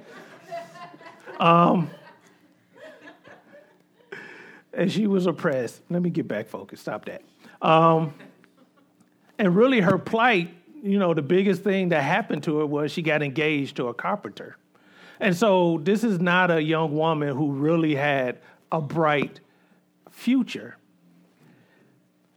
Um, 1.39 1.91
and 4.73 4.91
she 4.91 5.07
was 5.07 5.27
oppressed. 5.27 5.81
Let 5.89 6.03
me 6.03 6.11
get 6.11 6.29
back 6.29 6.49
focused. 6.49 6.83
Stop 6.83 7.07
that. 7.07 7.23
Um, 7.63 8.15
and 9.39 9.55
really, 9.55 9.81
her 9.81 9.99
plight, 9.99 10.55
you 10.83 10.99
know, 10.99 11.15
the 11.15 11.23
biggest 11.23 11.63
thing 11.63 11.91
that 11.91 12.03
happened 12.03 12.43
to 12.45 12.59
her 12.59 12.67
was 12.67 12.93
she 12.93 13.03
got 13.03 13.23
engaged 13.23 13.77
to 13.77 13.89
a 13.89 13.95
carpenter. 13.95 14.57
And 15.21 15.37
so, 15.37 15.81
this 15.83 16.05
is 16.05 16.21
not 16.21 16.51
a 16.51 16.63
young 16.63 16.95
woman 16.95 17.35
who 17.37 17.53
really 17.53 17.95
had 17.95 18.39
a 18.71 18.81
bright 18.81 19.41
future. 20.11 20.77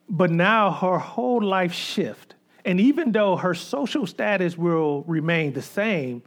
But 0.07 0.31
now 0.31 0.71
her 0.71 0.97
whole 0.97 1.43
life 1.43 1.73
shift. 1.73 2.35
And 2.65 2.79
even 2.79 3.11
though 3.11 3.35
her 3.35 3.53
social 3.53 4.05
status 4.05 4.57
will 4.57 5.03
remain 5.03 5.53
the 5.53 5.61
same, 5.61 6.23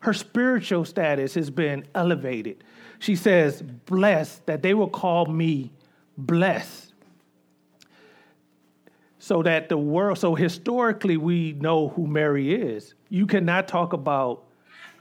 her 0.00 0.12
spiritual 0.12 0.84
status 0.84 1.34
has 1.34 1.50
been 1.50 1.86
elevated. 1.94 2.64
She 2.98 3.16
says, 3.16 3.62
Blessed, 3.62 4.46
that 4.46 4.62
they 4.62 4.74
will 4.74 4.88
call 4.88 5.26
me 5.26 5.72
blessed. 6.16 6.92
So 9.18 9.42
that 9.42 9.68
the 9.68 9.76
world, 9.76 10.18
so 10.18 10.34
historically, 10.34 11.16
we 11.16 11.52
know 11.54 11.88
who 11.88 12.06
Mary 12.06 12.54
is. 12.54 12.94
You 13.08 13.26
cannot 13.26 13.66
talk 13.66 13.92
about 13.92 14.45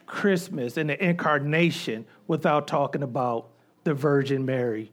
Christmas 0.05 0.77
and 0.77 0.89
the 0.89 1.03
incarnation 1.03 2.05
without 2.27 2.67
talking 2.67 3.03
about 3.03 3.49
the 3.83 3.93
Virgin 3.93 4.45
Mary. 4.45 4.91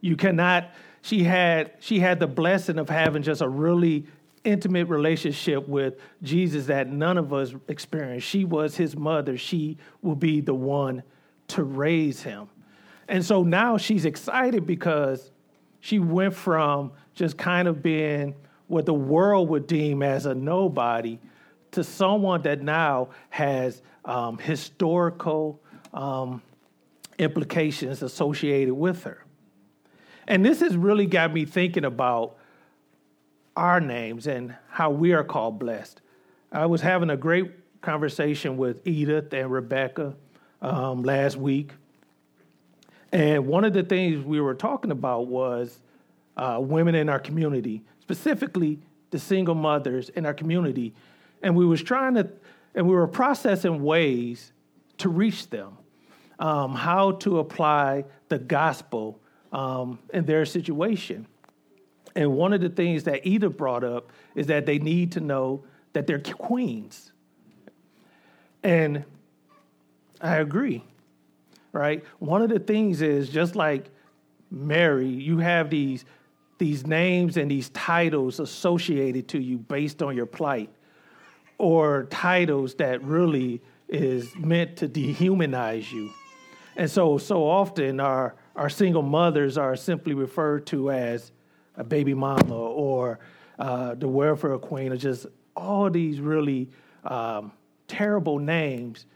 You 0.00 0.16
cannot, 0.16 0.70
she 1.02 1.24
had, 1.24 1.72
she 1.80 2.00
had 2.00 2.20
the 2.20 2.26
blessing 2.26 2.78
of 2.78 2.88
having 2.88 3.22
just 3.22 3.40
a 3.40 3.48
really 3.48 4.06
intimate 4.44 4.88
relationship 4.88 5.66
with 5.66 5.94
Jesus 6.22 6.66
that 6.66 6.88
none 6.88 7.16
of 7.16 7.32
us 7.32 7.54
experienced. 7.68 8.26
She 8.26 8.44
was 8.44 8.76
his 8.76 8.96
mother. 8.96 9.36
She 9.36 9.78
will 10.02 10.14
be 10.14 10.40
the 10.40 10.54
one 10.54 11.02
to 11.48 11.64
raise 11.64 12.22
him. 12.22 12.48
And 13.08 13.24
so 13.24 13.42
now 13.42 13.76
she's 13.76 14.04
excited 14.04 14.66
because 14.66 15.30
she 15.80 15.98
went 15.98 16.34
from 16.34 16.92
just 17.14 17.36
kind 17.36 17.68
of 17.68 17.82
being 17.82 18.34
what 18.66 18.86
the 18.86 18.94
world 18.94 19.48
would 19.50 19.66
deem 19.66 20.02
as 20.02 20.26
a 20.26 20.34
nobody 20.34 21.18
to 21.72 21.84
someone 21.84 22.42
that 22.42 22.62
now 22.62 23.10
has 23.30 23.82
um, 24.04 24.38
historical 24.38 25.60
um, 25.92 26.42
implications 27.18 28.02
associated 28.02 28.74
with 28.74 29.04
her. 29.04 29.24
And 30.26 30.44
this 30.44 30.60
has 30.60 30.76
really 30.76 31.06
got 31.06 31.32
me 31.32 31.44
thinking 31.44 31.84
about 31.84 32.36
our 33.56 33.80
names 33.80 34.26
and 34.26 34.54
how 34.68 34.90
we 34.90 35.12
are 35.12 35.24
called 35.24 35.58
blessed. 35.58 36.00
I 36.50 36.66
was 36.66 36.80
having 36.80 37.10
a 37.10 37.16
great 37.16 37.80
conversation 37.80 38.56
with 38.56 38.86
Edith 38.86 39.32
and 39.32 39.50
Rebecca 39.50 40.14
um, 40.62 41.02
last 41.02 41.36
week. 41.36 41.72
And 43.12 43.46
one 43.46 43.64
of 43.64 43.72
the 43.72 43.84
things 43.84 44.24
we 44.24 44.40
were 44.40 44.54
talking 44.54 44.90
about 44.90 45.28
was 45.28 45.78
uh, 46.36 46.58
women 46.60 46.94
in 46.94 47.08
our 47.08 47.20
community, 47.20 47.82
specifically 48.00 48.80
the 49.10 49.18
single 49.18 49.54
mothers 49.54 50.08
in 50.08 50.26
our 50.26 50.34
community. 50.34 50.94
And 51.42 51.54
we 51.54 51.64
was 51.64 51.82
trying 51.82 52.14
to, 52.14 52.28
and 52.74 52.88
we 52.88 52.94
were 52.94 53.06
processing 53.06 53.82
ways 53.82 54.52
to 54.98 55.08
reach 55.08 55.48
them, 55.50 55.76
um, 56.38 56.74
how 56.74 57.12
to 57.12 57.38
apply 57.38 58.04
the 58.28 58.38
gospel 58.38 59.20
um, 59.52 59.98
in 60.12 60.24
their 60.24 60.44
situation. 60.44 61.26
And 62.16 62.32
one 62.34 62.52
of 62.52 62.60
the 62.60 62.68
things 62.68 63.04
that 63.04 63.26
Edith 63.26 63.56
brought 63.56 63.84
up 63.84 64.12
is 64.34 64.46
that 64.48 64.66
they 64.66 64.78
need 64.78 65.12
to 65.12 65.20
know 65.20 65.64
that 65.92 66.06
they're 66.06 66.20
queens. 66.20 67.12
And 68.62 69.04
I 70.20 70.36
agree, 70.36 70.84
right? 71.72 72.04
One 72.18 72.42
of 72.42 72.50
the 72.50 72.58
things 72.58 73.02
is 73.02 73.28
just 73.28 73.56
like 73.56 73.90
Mary, 74.50 75.08
you 75.08 75.38
have 75.38 75.70
these, 75.70 76.04
these 76.58 76.86
names 76.86 77.36
and 77.36 77.50
these 77.50 77.68
titles 77.70 78.40
associated 78.40 79.28
to 79.28 79.40
you 79.40 79.58
based 79.58 80.02
on 80.02 80.16
your 80.16 80.26
plight. 80.26 80.70
Or 81.58 82.04
titles 82.04 82.74
that 82.74 83.02
really 83.02 83.62
is 83.88 84.34
meant 84.36 84.76
to 84.78 84.88
dehumanize 84.88 85.90
you. 85.92 86.10
And 86.76 86.90
so, 86.90 87.18
so 87.18 87.46
often 87.46 88.00
our, 88.00 88.34
our 88.56 88.68
single 88.68 89.02
mothers 89.02 89.56
are 89.56 89.76
simply 89.76 90.14
referred 90.14 90.66
to 90.68 90.90
as 90.90 91.30
a 91.76 91.84
baby 91.84 92.14
mama 92.14 92.56
or 92.56 93.20
uh, 93.58 93.94
the 93.94 94.08
welfare 94.08 94.58
queen, 94.58 94.92
or 94.92 94.96
just 94.96 95.26
all 95.56 95.88
these 95.90 96.20
really 96.20 96.68
um, 97.04 97.52
terrible 97.86 98.38
names 98.38 99.06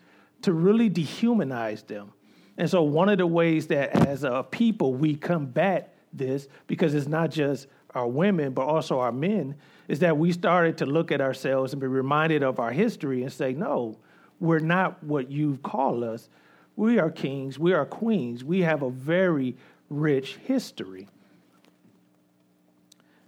to 0.42 0.52
really 0.52 0.88
dehumanize 0.88 1.84
them. 1.86 2.12
And 2.56 2.68
so, 2.68 2.82
one 2.82 3.08
of 3.08 3.18
the 3.18 3.26
ways 3.26 3.66
that 3.68 3.90
as 4.06 4.24
a 4.24 4.44
people 4.48 4.94
we 4.94 5.16
combat 5.16 5.96
this, 6.12 6.48
because 6.66 6.94
it's 6.94 7.08
not 7.08 7.30
just 7.30 7.66
our 7.94 8.06
women, 8.06 8.52
but 8.52 8.62
also 8.62 9.00
our 9.00 9.12
men, 9.12 9.56
is 9.88 10.00
that 10.00 10.18
we 10.18 10.30
started 10.32 10.76
to 10.78 10.86
look 10.86 11.10
at 11.10 11.20
ourselves 11.20 11.72
and 11.72 11.80
be 11.80 11.86
reminded 11.86 12.42
of 12.42 12.60
our 12.60 12.70
history 12.70 13.22
and 13.22 13.32
say, 13.32 13.54
no, 13.54 13.98
we're 14.38 14.58
not 14.58 15.02
what 15.02 15.30
you 15.30 15.58
call 15.62 16.04
us. 16.04 16.28
We 16.76 16.98
are 16.98 17.10
kings, 17.10 17.58
we 17.58 17.72
are 17.72 17.86
queens, 17.86 18.44
we 18.44 18.60
have 18.60 18.82
a 18.82 18.90
very 18.90 19.56
rich 19.88 20.36
history. 20.44 21.08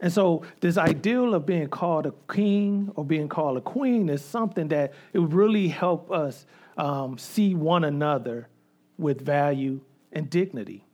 And 0.02 0.12
so, 0.12 0.44
this 0.60 0.78
ideal 0.78 1.34
of 1.34 1.44
being 1.44 1.68
called 1.68 2.06
a 2.06 2.14
king 2.32 2.90
or 2.94 3.04
being 3.04 3.28
called 3.28 3.58
a 3.58 3.60
queen 3.60 4.08
is 4.08 4.24
something 4.24 4.68
that 4.68 4.94
it 5.12 5.18
would 5.18 5.34
really 5.34 5.68
help 5.68 6.10
us 6.10 6.46
um, 6.78 7.18
see 7.18 7.54
one 7.54 7.84
another 7.84 8.48
with 8.96 9.20
value 9.20 9.80
and 10.12 10.30
dignity. 10.30 10.84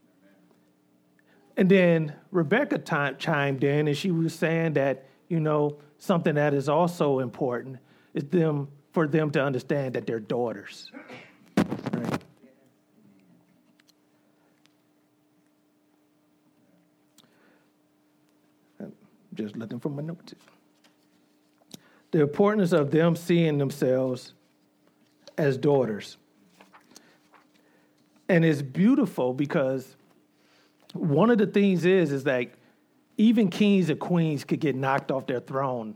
And 1.55 1.69
then 1.69 2.15
Rebecca 2.31 2.79
t- 2.79 3.17
chimed 3.17 3.63
in 3.63 3.87
and 3.87 3.97
she 3.97 4.11
was 4.11 4.33
saying 4.33 4.73
that, 4.73 5.05
you 5.27 5.39
know, 5.39 5.77
something 5.97 6.35
that 6.35 6.53
is 6.53 6.69
also 6.69 7.19
important 7.19 7.77
is 8.13 8.23
them 8.25 8.67
for 8.91 9.07
them 9.07 9.29
to 9.31 9.43
understand 9.43 9.93
that 9.95 10.07
they're 10.07 10.19
daughters. 10.19 10.91
Right? 10.93 11.03
just 19.37 19.55
looking 19.55 19.79
for 19.79 19.89
my 19.89 20.01
notes. 20.01 20.33
The 22.11 22.21
importance 22.21 22.71
of 22.73 22.91
them 22.91 23.15
seeing 23.15 23.59
themselves 23.59 24.33
as 25.37 25.57
daughters. 25.57 26.17
And 28.27 28.43
it's 28.43 28.61
beautiful 28.61 29.33
because 29.33 29.95
one 30.93 31.29
of 31.29 31.37
the 31.37 31.47
things 31.47 31.85
is 31.85 32.11
is 32.11 32.23
that 32.23 32.47
even 33.17 33.49
kings 33.49 33.89
and 33.89 33.99
queens 33.99 34.43
could 34.43 34.59
get 34.59 34.75
knocked 34.75 35.11
off 35.11 35.25
their 35.25 35.39
throne, 35.39 35.95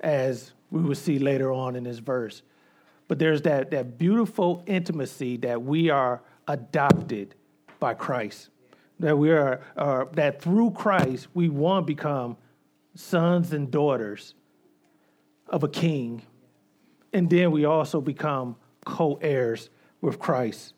as 0.00 0.52
we 0.70 0.82
will 0.82 0.94
see 0.94 1.18
later 1.18 1.52
on 1.52 1.76
in 1.76 1.84
this 1.84 1.98
verse. 1.98 2.42
But 3.08 3.18
there's 3.18 3.42
that, 3.42 3.70
that 3.70 3.98
beautiful 3.98 4.62
intimacy 4.66 5.36
that 5.38 5.62
we 5.62 5.90
are 5.90 6.22
adopted 6.46 7.34
by 7.78 7.94
Christ. 7.94 8.50
That 8.98 9.16
we 9.16 9.30
are, 9.30 9.60
are 9.76 10.08
that 10.12 10.42
through 10.42 10.72
Christ 10.72 11.28
we 11.34 11.48
want 11.48 11.86
to 11.86 11.86
become 11.86 12.36
sons 12.94 13.52
and 13.52 13.70
daughters 13.70 14.34
of 15.48 15.62
a 15.64 15.68
king. 15.68 16.22
And 17.12 17.28
then 17.28 17.50
we 17.50 17.64
also 17.64 18.00
become 18.00 18.56
co 18.84 19.18
heirs 19.22 19.70
with 20.00 20.18
Christ. 20.18 20.74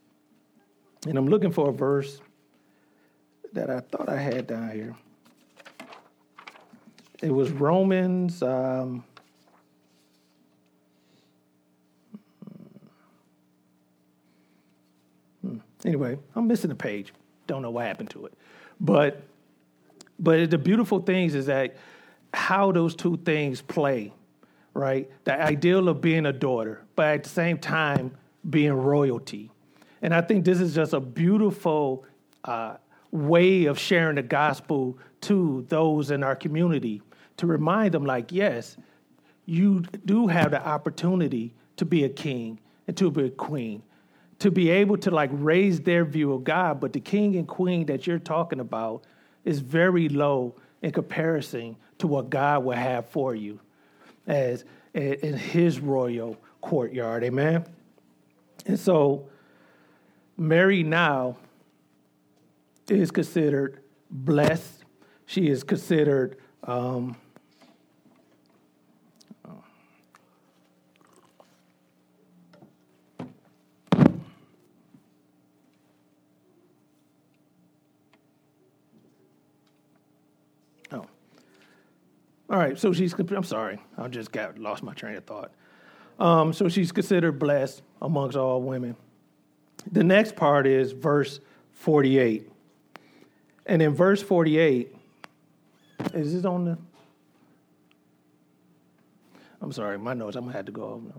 And 1.07 1.19
I'm 1.19 1.27
looking 1.27 1.51
for 1.51 1.71
a 1.71 1.73
verse 1.73 2.21
that 3.53 3.69
I 3.71 3.81
thought 3.81 4.09
I 4.09 4.17
had 4.17 4.47
down 4.47 4.71
here. 4.71 4.97
It 7.23 7.31
was 7.31 7.53
Romans. 7.53 8.43
Um, 8.43 9.05
hmm, 15.41 15.59
anyway, 15.85 16.19
I'm 16.35 16.49
missing 16.49 16.73
a 16.73 16.75
page. 16.75 17.15
Don't 17.47 17.63
know 17.63 17.71
what 17.71 17.87
happened 17.87 18.11
to 18.11 18.27
it. 18.27 18.35
But 18.81 19.23
but 20.19 20.51
the 20.51 20.59
beautiful 20.59 21.01
things 21.01 21.37
is 21.37 21.47
that 21.47 21.77
how 22.35 22.73
those 22.73 22.97
two 22.97 23.17
things 23.19 23.63
play, 23.63 24.13
right? 24.75 25.09
The 25.25 25.41
ideal 25.41 25.89
of 25.89 26.01
being 26.01 26.27
a 26.27 26.33
daughter, 26.33 26.83
but 26.97 27.07
at 27.07 27.25
the 27.25 27.31
same 27.31 27.59
time 27.59 28.17
being 28.49 28.73
royalty. 28.73 29.51
And 30.01 30.13
I 30.13 30.23
think 30.23 30.45
this 30.45 30.61
is 30.61 30.75
just 30.75 30.93
a 30.93 31.01
beautiful 31.01 32.05
uh, 32.45 32.77
way 33.13 33.67
of 33.67 33.79
sharing 33.79 34.17
the 34.17 34.23
gospel 34.23 34.99
to 35.23 35.65
those 35.69 36.11
in 36.11 36.25
our 36.25 36.35
community 36.35 37.01
to 37.43 37.47
remind 37.49 37.93
them, 37.93 38.07
like, 38.07 38.31
yes, 38.31 38.77
you 39.47 39.81
do 40.07 40.29
have 40.29 40.53
the 40.53 40.65
opportunity 40.65 41.53
to 41.75 41.85
be 41.85 42.05
a 42.05 42.09
king 42.09 42.61
and 42.87 42.97
to 42.97 43.11
be 43.11 43.25
a 43.25 43.31
queen, 43.31 43.83
to 44.39 44.49
be 44.53 44.71
able 44.71 44.97
to 44.99 45.11
like 45.11 45.29
raise 45.33 45.81
their 45.81 46.05
view 46.05 46.35
of 46.35 46.45
God. 46.45 46.79
But 46.79 46.93
the 46.93 47.01
king 47.01 47.35
and 47.35 47.49
queen 47.49 47.87
that 47.87 48.07
you're 48.07 48.21
talking 48.21 48.61
about 48.61 49.03
is 49.45 49.59
very 49.59 50.09
low 50.09 50.55
in 50.83 50.93
comparison 50.93 51.75
to 51.99 52.07
what 52.07 52.31
God 52.31 52.63
will 52.63 52.77
have 52.77 53.09
for 53.09 53.35
you 53.35 53.59
as 54.29 54.65
in 54.95 55.35
his 55.37 55.81
royal 55.81 56.37
courtyard. 56.61 57.25
Amen. 57.25 57.65
And 58.67 58.79
so 58.79 59.27
Mary 60.37 60.85
now 60.85 61.39
is 62.89 63.11
considered 63.11 63.81
blessed. 64.13 64.85
She 65.27 65.49
is 65.49 65.65
considered 65.65 66.37
um, 66.63 67.17
All 82.53 82.59
right, 82.59 82.79
so 82.79 82.93
she's, 82.93 83.15
I'm 83.15 83.45
sorry, 83.45 83.79
I 83.97 84.09
just 84.09 84.31
got 84.31 84.59
lost 84.59 84.83
my 84.83 84.93
train 84.93 85.17
of 85.17 85.25
thought. 85.25 85.53
Um, 86.21 86.53
so 86.53 86.69
she's 86.69 86.93
considered 86.93 87.39
blessed 87.39 87.81
amongst 88.03 88.37
all 88.37 88.61
women. 88.61 88.95
The 89.91 90.05
next 90.05 90.37
part 90.37 90.67
is 90.67 90.93
verse 90.93 91.41
48. 91.73 92.51
And 93.65 93.81
in 93.81 93.95
verse 93.95 94.21
48, 94.23 94.95
is 96.13 96.35
this 96.35 96.45
on 96.45 96.67
the? 96.67 96.79
I'm 99.63 99.73
sorry, 99.73 99.99
my 99.99 100.13
notes, 100.13 100.37
I'm 100.37 100.45
gonna 100.45 100.55
have 100.55 100.67
to 100.67 100.73
go 100.73 100.85
over. 100.85 101.11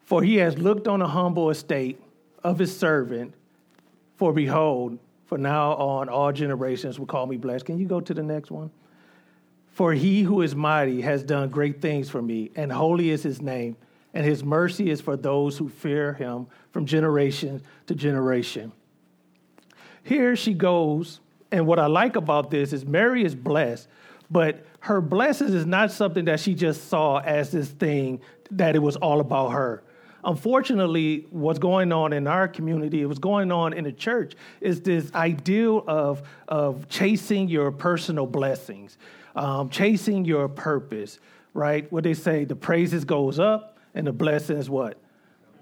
For 0.00 0.24
he 0.24 0.36
has 0.36 0.58
looked 0.58 0.88
on 0.88 0.98
the 0.98 1.06
humble 1.06 1.50
estate 1.50 2.02
of 2.42 2.58
his 2.58 2.76
servant, 2.76 3.32
for 4.16 4.32
behold, 4.32 4.98
for 5.32 5.38
now 5.38 5.72
on, 5.76 6.10
all 6.10 6.30
generations 6.30 6.98
will 6.98 7.06
call 7.06 7.24
me 7.24 7.38
blessed. 7.38 7.64
Can 7.64 7.78
you 7.78 7.86
go 7.86 8.02
to 8.02 8.12
the 8.12 8.22
next 8.22 8.50
one? 8.50 8.70
For 9.70 9.94
he 9.94 10.20
who 10.20 10.42
is 10.42 10.54
mighty 10.54 11.00
has 11.00 11.22
done 11.22 11.48
great 11.48 11.80
things 11.80 12.10
for 12.10 12.20
me, 12.20 12.50
and 12.54 12.70
holy 12.70 13.08
is 13.08 13.22
his 13.22 13.40
name, 13.40 13.78
and 14.12 14.26
his 14.26 14.44
mercy 14.44 14.90
is 14.90 15.00
for 15.00 15.16
those 15.16 15.56
who 15.56 15.70
fear 15.70 16.12
him 16.12 16.48
from 16.70 16.84
generation 16.84 17.62
to 17.86 17.94
generation. 17.94 18.72
Here 20.02 20.36
she 20.36 20.52
goes, 20.52 21.20
and 21.50 21.66
what 21.66 21.78
I 21.78 21.86
like 21.86 22.16
about 22.16 22.50
this 22.50 22.74
is 22.74 22.84
Mary 22.84 23.24
is 23.24 23.34
blessed, 23.34 23.88
but 24.30 24.66
her 24.80 25.00
blessings 25.00 25.54
is 25.54 25.64
not 25.64 25.92
something 25.92 26.26
that 26.26 26.40
she 26.40 26.54
just 26.54 26.90
saw 26.90 27.20
as 27.20 27.50
this 27.52 27.70
thing 27.70 28.20
that 28.50 28.76
it 28.76 28.80
was 28.80 28.96
all 28.96 29.20
about 29.20 29.52
her 29.52 29.82
unfortunately, 30.24 31.26
what's 31.30 31.58
going 31.58 31.92
on 31.92 32.12
in 32.12 32.26
our 32.26 32.48
community, 32.48 33.04
what's 33.06 33.18
going 33.18 33.50
on 33.50 33.72
in 33.72 33.84
the 33.84 33.92
church, 33.92 34.34
is 34.60 34.80
this 34.80 35.12
ideal 35.14 35.84
of, 35.86 36.22
of 36.48 36.88
chasing 36.88 37.48
your 37.48 37.70
personal 37.70 38.26
blessings, 38.26 38.98
um, 39.34 39.68
chasing 39.68 40.24
your 40.24 40.48
purpose, 40.48 41.18
right? 41.54 41.90
What 41.92 42.04
they 42.04 42.14
say, 42.14 42.44
the 42.44 42.56
praises 42.56 43.04
goes 43.04 43.38
up 43.38 43.78
and 43.94 44.06
the 44.06 44.12
blessings 44.12 44.70
what? 44.70 44.98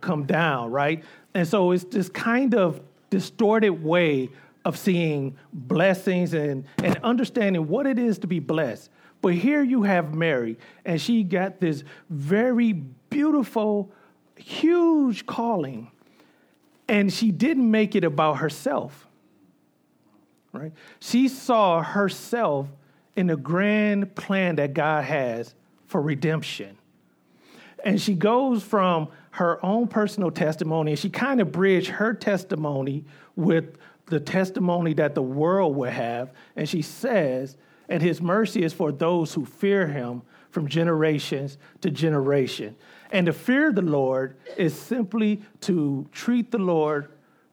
Come 0.01 0.25
down, 0.25 0.70
right? 0.70 1.05
And 1.35 1.46
so 1.46 1.73
it's 1.73 1.85
this 1.85 2.09
kind 2.09 2.55
of 2.55 2.81
distorted 3.11 3.70
way 3.70 4.31
of 4.64 4.79
seeing 4.79 5.37
blessings 5.53 6.35
and, 6.35 6.64
and 6.83 6.99
understanding 7.03 7.66
what 7.68 7.87
it 7.87 7.99
is 7.99 8.18
to 8.18 8.27
be 8.27 8.38
blessed. 8.38 8.90
But 9.23 9.35
here 9.35 9.62
you 9.62 9.83
have 9.83 10.14
Mary, 10.14 10.59
and 10.85 11.01
she 11.01 11.25
got 11.25 11.61
this 11.61 11.85
very 12.09 12.73
beautiful 12.73 13.92
huge 14.42 15.26
calling, 15.26 15.90
and 16.88 17.12
she 17.12 17.31
didn't 17.31 17.70
make 17.70 17.94
it 17.94 18.05
about 18.05 18.38
herself. 18.38 19.07
Right? 20.53 20.72
She 20.98 21.29
saw 21.29 21.83
herself 21.83 22.68
in 23.16 23.29
the 23.29 23.37
grand 23.37 24.14
plan 24.14 24.57
that 24.57 24.74
God 24.74 25.05
has 25.05 25.55
for 25.87 26.00
redemption. 26.00 26.76
And 27.85 28.00
she 28.00 28.14
goes 28.14 28.62
from 28.62 29.09
her 29.33 29.64
own 29.64 29.87
personal 29.87 30.31
testimony, 30.31 30.92
and 30.92 30.98
she 30.98 31.09
kind 31.09 31.40
of 31.40 31.53
bridged 31.53 31.88
her 31.88 32.12
testimony 32.12 33.05
with 33.37 33.76
the 34.07 34.20
testimony 34.20 34.92
that 34.94 35.14
the 35.14 35.22
world 35.22 35.76
will 35.76 35.90
have. 35.90 36.33
And 36.57 36.68
she 36.68 36.83
says, 36.83 37.57
and 37.88 38.03
his 38.03 38.20
mercy 38.20 38.62
is 38.62 38.72
for 38.72 38.92
those 38.92 39.33
who 39.35 39.44
fear 39.44 39.87
him 39.87 40.22
from 40.50 40.68
generations 40.68 41.59
to 41.81 41.90
generation. 41.90 42.76
And 43.12 43.27
to 43.27 43.33
fear 43.33 43.73
the 43.73 43.83
Lord 43.83 44.37
is 44.57 44.79
simply 44.79 45.42
to 45.62 46.07
treat 46.12 46.51
the 46.51 46.59
Lord 46.59 47.09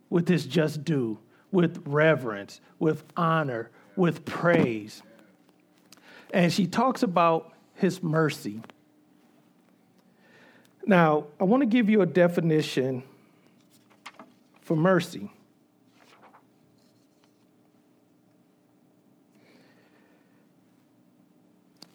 with 0.10 0.28
his 0.28 0.46
just 0.46 0.84
due, 0.84 1.18
with 1.52 1.82
reverence, 1.86 2.62
with 2.80 3.04
honor, 3.16 3.72
with 3.96 4.24
praise. 4.26 5.02
And 6.32 6.54
she 6.54 6.68
talks 6.68 7.04
about 7.04 7.54
his 7.74 8.04
mercy. 8.04 8.62
Now, 10.86 11.26
I 11.40 11.44
want 11.44 11.62
to 11.62 11.68
give 11.68 11.90
you 11.90 12.02
a 12.02 12.06
definition 12.06 13.04
for 14.62 14.76
mercy. 14.76 15.32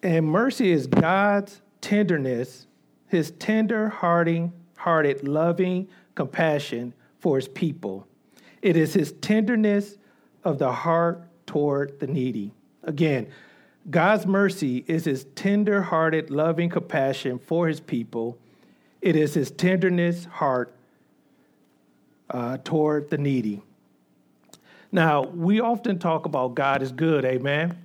And 0.02 0.26
mercy 0.26 0.72
is 0.72 0.86
God's 0.88 1.60
tenderness, 1.80 2.66
his 3.12 3.30
tender 3.32 3.88
hearted, 3.90 5.28
loving 5.28 5.88
compassion 6.14 6.94
for 7.20 7.36
his 7.36 7.46
people. 7.46 8.06
It 8.62 8.76
is 8.76 8.94
his 8.94 9.12
tenderness 9.12 9.98
of 10.44 10.58
the 10.58 10.72
heart 10.72 11.22
toward 11.46 12.00
the 12.00 12.06
needy. 12.06 12.52
Again, 12.82 13.28
God's 13.90 14.26
mercy 14.26 14.82
is 14.86 15.04
his 15.04 15.24
tender 15.34 15.82
hearted, 15.82 16.30
loving 16.30 16.70
compassion 16.70 17.38
for 17.38 17.68
his 17.68 17.80
people. 17.80 18.38
It 19.02 19.14
is 19.14 19.34
his 19.34 19.50
tenderness 19.50 20.24
heart 20.24 20.74
uh, 22.30 22.56
toward 22.64 23.10
the 23.10 23.18
needy. 23.18 23.62
Now, 24.90 25.22
we 25.22 25.60
often 25.60 25.98
talk 25.98 26.24
about 26.24 26.54
God 26.54 26.82
is 26.82 26.92
good, 26.92 27.26
amen? 27.26 27.76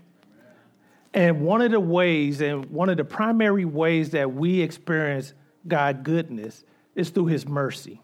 And 1.18 1.42
one 1.42 1.64
of 1.64 1.72
the 1.72 1.80
ways, 1.80 2.42
and 2.42 2.68
one 2.68 2.90
of 2.90 2.98
the 2.98 3.04
primary 3.04 3.66
ways 3.66 4.12
that 4.12 4.36
we 4.36 4.62
experience 4.62 5.34
God 5.68 6.04
goodness 6.04 6.64
is 6.94 7.10
through 7.10 7.26
his 7.26 7.48
mercy. 7.48 8.00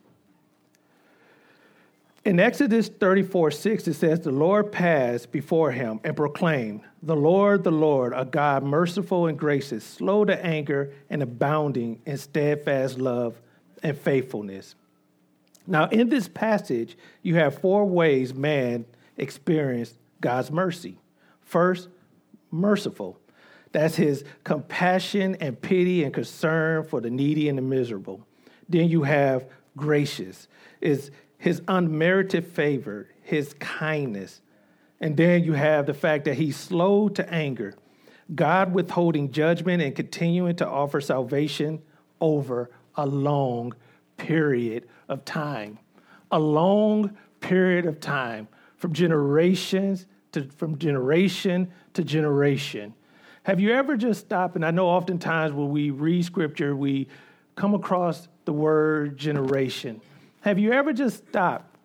In 2.26 2.40
Exodus 2.40 2.88
34 2.88 3.52
6, 3.52 3.88
it 3.88 3.94
says, 3.94 4.22
The 4.22 4.32
Lord 4.32 4.72
passed 4.72 5.32
before 5.32 5.70
him 5.70 6.00
and 6.04 6.16
proclaimed, 6.16 6.82
The 7.04 7.16
Lord, 7.16 7.64
the 7.64 7.72
Lord, 7.72 8.14
a 8.16 8.26
God 8.26 8.64
merciful 8.64 9.28
and 9.28 9.38
gracious, 9.38 9.84
slow 9.84 10.26
to 10.26 10.44
anger 10.44 10.92
and 11.08 11.22
abounding 11.22 12.02
in 12.08 12.18
steadfast 12.18 12.98
love 12.98 13.40
and 13.84 13.96
faithfulness. 13.96 14.74
Now, 15.68 15.88
in 15.90 16.10
this 16.10 16.28
passage, 16.28 16.98
you 17.22 17.36
have 17.36 17.60
four 17.60 17.86
ways 17.86 18.34
man 18.34 18.86
experienced 19.18 20.00
God's 20.20 20.50
mercy. 20.50 20.98
First, 21.42 21.90
merciful. 22.54 23.20
That's 23.72 23.96
his 23.96 24.24
compassion 24.44 25.36
and 25.42 25.60
pity 25.60 26.04
and 26.04 26.14
concern 26.14 26.84
for 26.84 27.02
the 27.02 27.10
needy 27.10 27.50
and 27.50 27.58
the 27.58 27.64
miserable. 27.64 28.26
Then 28.70 28.88
you 28.88 29.04
have 29.04 29.50
gracious, 29.76 30.48
is 30.80 31.12
his 31.40 31.62
unmerited 31.68 32.46
favor, 32.46 33.10
his 33.22 33.54
kindness. 33.56 34.42
And 35.02 35.18
then 35.18 35.44
you 35.44 35.54
have 35.54 35.88
the 35.88 35.94
fact 35.94 36.26
that 36.26 36.36
he's 36.36 36.56
slow 36.56 37.10
to 37.10 37.34
anger, 37.34 37.74
God 38.34 38.74
withholding 38.74 39.32
judgment 39.32 39.82
and 39.82 39.96
continuing 39.96 40.56
to 40.58 40.68
offer 40.68 41.02
salvation 41.02 41.82
over 42.22 42.70
a 42.96 43.06
long 43.06 43.74
period 44.18 44.88
of 45.10 45.26
time. 45.26 45.80
A 46.32 46.40
long 46.40 47.18
period 47.42 47.86
of 47.86 48.00
time 48.00 48.48
from 48.78 48.94
generations 48.94 50.06
to 50.34 50.44
from 50.58 50.78
generation 50.78 51.72
to 51.94 52.04
generation. 52.04 52.94
Have 53.44 53.60
you 53.60 53.74
ever 53.74 53.98
just 53.98 54.22
stopped? 54.22 54.56
And 54.56 54.66
I 54.66 54.72
know 54.72 54.88
oftentimes 54.88 55.54
when 55.54 55.70
we 55.70 55.90
read 55.90 56.24
scripture, 56.26 56.76
we 56.76 57.08
come 57.56 57.74
across 57.74 58.28
the 58.46 58.54
word 58.54 59.18
generation. 59.18 60.02
Have 60.42 60.60
you 60.60 60.72
ever 60.72 60.94
just 60.94 61.28
stopped 61.30 61.76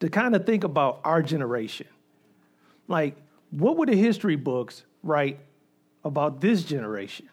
to 0.00 0.08
kind 0.08 0.34
of 0.34 0.46
think 0.46 0.64
about 0.64 1.00
our 1.04 1.22
generation? 1.22 1.86
Like, 2.86 3.16
what 3.50 3.76
would 3.76 3.88
the 3.88 3.96
history 3.96 4.36
books 4.36 4.84
write 5.02 5.38
about 6.04 6.40
this 6.40 6.62
generation? 6.64 7.28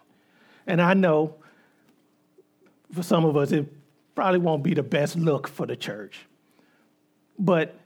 And 0.68 0.82
I 0.82 0.94
know 0.94 1.36
for 2.92 3.04
some 3.04 3.26
of 3.26 3.38
us, 3.38 3.52
it 3.52 3.72
probably 4.16 4.40
won't 4.40 4.64
be 4.64 4.74
the 4.74 4.84
best 4.84 5.16
look 5.16 5.48
for 5.48 5.66
the 5.66 5.76
church. 5.76 6.26
But 7.38 7.78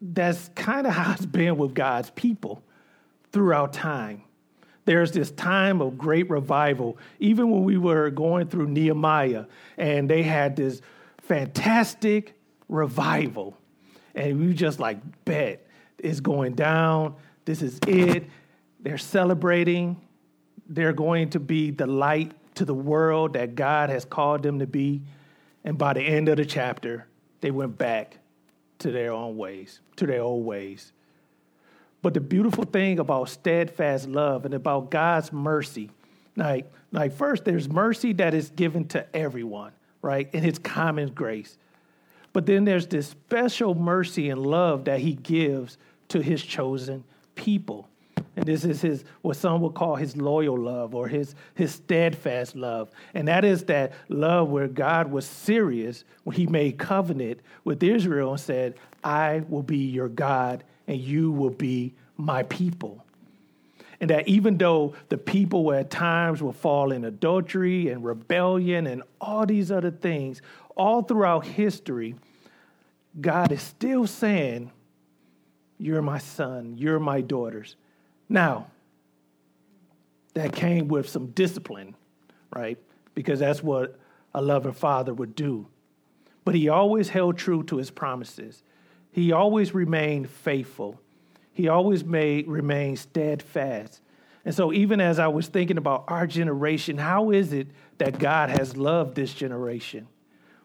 that's 0.00 0.50
kind 0.54 0.86
of 0.86 0.92
how 0.92 1.12
it's 1.12 1.26
been 1.26 1.56
with 1.56 1.74
God's 1.74 2.10
people 2.10 2.62
throughout 3.32 3.72
time. 3.72 4.22
There's 4.84 5.10
this 5.10 5.30
time 5.32 5.80
of 5.80 5.98
great 5.98 6.30
revival, 6.30 6.96
even 7.18 7.50
when 7.50 7.64
we 7.64 7.76
were 7.76 8.10
going 8.10 8.48
through 8.48 8.68
Nehemiah, 8.68 9.46
and 9.76 10.08
they 10.08 10.22
had 10.22 10.54
this 10.54 10.80
fantastic 11.22 12.38
revival. 12.68 13.56
And 14.14 14.40
we 14.40 14.54
just 14.54 14.78
like, 14.78 14.98
bet 15.24 15.66
it's 15.98 16.20
going 16.20 16.54
down. 16.54 17.16
This 17.44 17.62
is 17.62 17.78
it. 17.86 18.26
They're 18.80 18.98
celebrating. 18.98 20.00
They're 20.68 20.92
going 20.92 21.30
to 21.30 21.40
be 21.40 21.70
the 21.70 21.86
light 21.86 22.32
to 22.56 22.64
the 22.64 22.74
world 22.74 23.34
that 23.34 23.54
God 23.54 23.90
has 23.90 24.04
called 24.04 24.42
them 24.42 24.60
to 24.60 24.66
be. 24.66 25.02
And 25.64 25.76
by 25.76 25.94
the 25.94 26.02
end 26.02 26.28
of 26.28 26.36
the 26.36 26.44
chapter, 26.46 27.06
they 27.40 27.50
went 27.50 27.76
back 27.76 28.18
to 28.78 28.90
their 28.90 29.12
own 29.12 29.36
ways, 29.36 29.80
to 29.96 30.06
their 30.06 30.22
old 30.22 30.44
ways. 30.44 30.92
But 32.02 32.14
the 32.14 32.20
beautiful 32.20 32.64
thing 32.64 32.98
about 32.98 33.28
steadfast 33.28 34.08
love 34.08 34.44
and 34.44 34.54
about 34.54 34.90
God's 34.90 35.32
mercy, 35.32 35.90
like, 36.36 36.70
like 36.92 37.12
first, 37.12 37.44
there's 37.44 37.68
mercy 37.68 38.12
that 38.14 38.34
is 38.34 38.50
given 38.50 38.86
to 38.88 39.06
everyone, 39.16 39.72
right? 40.02 40.28
In 40.32 40.42
his 40.42 40.58
common 40.58 41.08
grace. 41.08 41.58
But 42.32 42.46
then 42.46 42.64
there's 42.64 42.86
this 42.86 43.08
special 43.08 43.74
mercy 43.74 44.28
and 44.28 44.46
love 44.46 44.84
that 44.84 45.00
he 45.00 45.14
gives 45.14 45.78
to 46.08 46.20
his 46.20 46.42
chosen 46.42 47.02
people. 47.34 47.88
And 48.36 48.44
this 48.44 48.64
is 48.64 48.82
his 48.82 49.04
what 49.22 49.36
some 49.36 49.62
would 49.62 49.74
call 49.74 49.96
his 49.96 50.16
loyal 50.16 50.58
love 50.58 50.94
or 50.94 51.08
his 51.08 51.34
his 51.54 51.72
steadfast 51.72 52.54
love. 52.54 52.90
And 53.14 53.26
that 53.28 53.44
is 53.44 53.64
that 53.64 53.92
love 54.08 54.50
where 54.50 54.68
God 54.68 55.10
was 55.10 55.24
serious 55.24 56.04
when 56.24 56.36
he 56.36 56.46
made 56.46 56.78
covenant 56.78 57.40
with 57.64 57.82
Israel 57.82 58.32
and 58.32 58.40
said, 58.40 58.74
I 59.02 59.42
will 59.48 59.62
be 59.62 59.78
your 59.78 60.08
God 60.08 60.64
and 60.86 61.00
you 61.00 61.32
will 61.32 61.50
be 61.50 61.94
my 62.18 62.42
people. 62.44 63.02
And 64.00 64.10
that 64.10 64.28
even 64.28 64.58
though 64.58 64.94
the 65.08 65.16
people 65.16 65.64
were 65.64 65.76
at 65.76 65.90
times 65.90 66.42
will 66.42 66.52
fall 66.52 66.92
in 66.92 67.04
adultery 67.04 67.88
and 67.88 68.04
rebellion 68.04 68.86
and 68.86 69.02
all 69.20 69.46
these 69.46 69.72
other 69.72 69.90
things, 69.90 70.42
all 70.76 71.02
throughout 71.02 71.46
history, 71.46 72.14
God 73.18 73.52
is 73.52 73.62
still 73.62 74.06
saying, 74.06 74.70
You're 75.78 76.02
my 76.02 76.18
son, 76.18 76.74
you're 76.76 77.00
my 77.00 77.22
daughters. 77.22 77.76
Now, 78.28 78.68
that 80.34 80.54
came 80.54 80.88
with 80.88 81.08
some 81.08 81.28
discipline, 81.28 81.94
right? 82.54 82.78
Because 83.14 83.40
that's 83.40 83.62
what 83.62 83.98
a 84.34 84.42
loving 84.42 84.72
father 84.72 85.14
would 85.14 85.34
do. 85.34 85.66
But 86.44 86.54
he 86.54 86.68
always 86.68 87.08
held 87.08 87.38
true 87.38 87.62
to 87.64 87.78
his 87.78 87.90
promises. 87.90 88.62
He 89.10 89.32
always 89.32 89.74
remained 89.74 90.28
faithful. 90.28 91.00
He 91.52 91.68
always 91.68 92.04
made 92.04 92.46
remained 92.48 92.98
steadfast. 92.98 94.02
And 94.44 94.54
so, 94.54 94.72
even 94.72 95.00
as 95.00 95.18
I 95.18 95.26
was 95.28 95.48
thinking 95.48 95.78
about 95.78 96.04
our 96.06 96.26
generation, 96.26 96.98
how 96.98 97.30
is 97.30 97.52
it 97.52 97.68
that 97.98 98.18
God 98.18 98.50
has 98.50 98.76
loved 98.76 99.16
this 99.16 99.32
generation? 99.32 100.06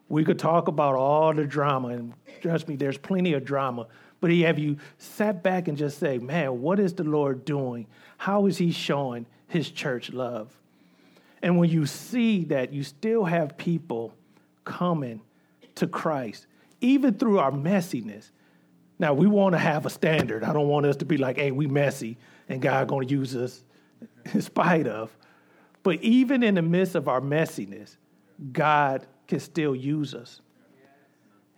We 0.07 0.25
could 0.25 0.37
talk 0.37 0.67
about 0.67 0.95
all 0.95 1.33
the 1.33 1.45
drama, 1.45 1.87
and 1.87 2.13
trust 2.41 2.67
me, 2.67 2.75
there's 2.75 2.97
plenty 2.97 3.33
of 3.33 3.45
drama. 3.45 3.87
But 4.21 4.29
he 4.29 4.41
have 4.41 4.57
you 4.57 4.77
sat 4.97 5.43
back 5.43 5.67
and 5.67 5.77
just 5.77 5.97
say, 5.97 6.17
man, 6.19 6.61
what 6.61 6.79
is 6.79 6.93
the 6.93 7.03
Lord 7.03 7.43
doing? 7.43 7.87
How 8.17 8.45
is 8.45 8.57
He 8.57 8.71
showing 8.71 9.25
His 9.47 9.69
church 9.69 10.11
love? 10.13 10.55
And 11.41 11.57
when 11.57 11.69
you 11.69 11.85
see 11.87 12.45
that 12.45 12.71
you 12.71 12.83
still 12.83 13.25
have 13.25 13.57
people 13.57 14.13
coming 14.63 15.21
to 15.75 15.87
Christ, 15.87 16.45
even 16.81 17.13
through 17.13 17.39
our 17.39 17.51
messiness. 17.51 18.29
Now, 18.99 19.13
we 19.13 19.27
want 19.27 19.53
to 19.53 19.59
have 19.59 19.85
a 19.85 19.89
standard. 19.89 20.43
I 20.43 20.53
don't 20.53 20.67
want 20.67 20.85
us 20.85 20.97
to 20.97 21.05
be 21.05 21.17
like, 21.17 21.37
hey, 21.37 21.51
we 21.51 21.67
messy 21.67 22.17
and 22.49 22.61
God 22.61 22.87
going 22.87 23.07
to 23.07 23.13
use 23.13 23.35
us 23.35 23.63
in 24.33 24.41
spite 24.41 24.87
of. 24.87 25.15
But 25.83 26.01
even 26.01 26.43
in 26.43 26.55
the 26.55 26.61
midst 26.61 26.95
of 26.95 27.07
our 27.07 27.21
messiness, 27.21 27.97
God 28.51 29.07
can 29.27 29.39
still 29.39 29.75
use 29.75 30.13
us. 30.13 30.41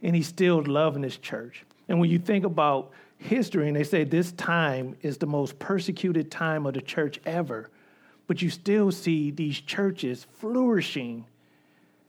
And 0.01 0.15
He's 0.15 0.27
still 0.27 0.61
loving 0.63 1.03
His 1.03 1.17
church. 1.17 1.65
And 1.87 1.99
when 1.99 2.09
you 2.09 2.19
think 2.19 2.45
about 2.45 2.91
history, 3.17 3.67
and 3.67 3.75
they 3.75 3.83
say 3.83 4.03
this 4.03 4.31
time 4.33 4.95
is 5.01 5.17
the 5.17 5.25
most 5.25 5.59
persecuted 5.59 6.31
time 6.31 6.65
of 6.65 6.73
the 6.73 6.81
church 6.81 7.19
ever, 7.25 7.69
but 8.27 8.41
you 8.41 8.49
still 8.49 8.91
see 8.91 9.31
these 9.31 9.59
churches 9.59 10.25
flourishing 10.39 11.25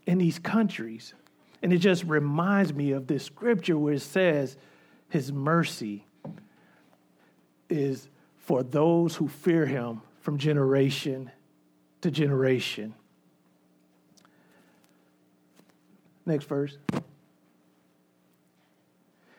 in 0.06 0.18
these 0.18 0.38
countries. 0.38 1.14
And 1.62 1.72
it 1.72 1.78
just 1.78 2.04
reminds 2.04 2.72
me 2.74 2.92
of 2.92 3.06
this 3.06 3.24
scripture 3.24 3.78
where 3.78 3.94
it 3.94 4.02
says, 4.02 4.56
His 5.08 5.32
mercy 5.32 6.04
is 7.68 8.08
for 8.36 8.62
those 8.62 9.16
who 9.16 9.28
fear 9.28 9.66
Him 9.66 10.02
from 10.20 10.38
generation 10.38 11.30
to 12.02 12.10
generation. 12.10 12.94
Next 16.26 16.44
verse. 16.46 16.76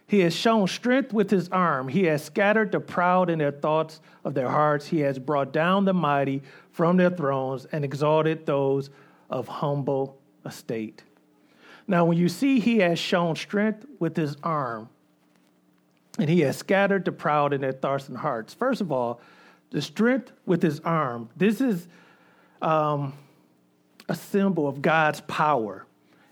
He 0.07 0.19
has 0.19 0.35
shown 0.35 0.67
strength 0.67 1.13
with 1.13 1.31
his 1.31 1.49
arm. 1.49 1.87
He 1.87 2.03
has 2.03 2.23
scattered 2.23 2.71
the 2.71 2.79
proud 2.79 3.29
in 3.29 3.39
their 3.39 3.51
thoughts 3.51 4.01
of 4.23 4.35
their 4.35 4.49
hearts. 4.49 4.85
He 4.85 4.99
has 4.99 5.17
brought 5.17 5.51
down 5.51 5.85
the 5.85 5.93
mighty 5.93 6.43
from 6.71 6.97
their 6.97 7.09
thrones 7.09 7.65
and 7.71 7.83
exalted 7.83 8.45
those 8.45 8.89
of 9.29 9.47
humble 9.47 10.17
estate. 10.45 11.03
Now, 11.87 12.05
when 12.05 12.17
you 12.17 12.29
see 12.29 12.59
he 12.59 12.79
has 12.79 12.99
shown 12.99 13.35
strength 13.35 13.85
with 13.99 14.15
his 14.15 14.35
arm, 14.43 14.89
and 16.17 16.29
he 16.29 16.41
has 16.41 16.57
scattered 16.57 17.05
the 17.05 17.11
proud 17.11 17.53
in 17.53 17.61
their 17.61 17.73
thoughts 17.73 18.07
and 18.07 18.17
hearts. 18.17 18.53
First 18.53 18.81
of 18.81 18.91
all, 18.91 19.19
the 19.71 19.81
strength 19.81 20.31
with 20.45 20.61
his 20.61 20.79
arm. 20.81 21.29
This 21.35 21.59
is 21.59 21.87
um, 22.61 23.13
a 24.07 24.15
symbol 24.15 24.67
of 24.67 24.81
God's 24.81 25.21
power. 25.21 25.85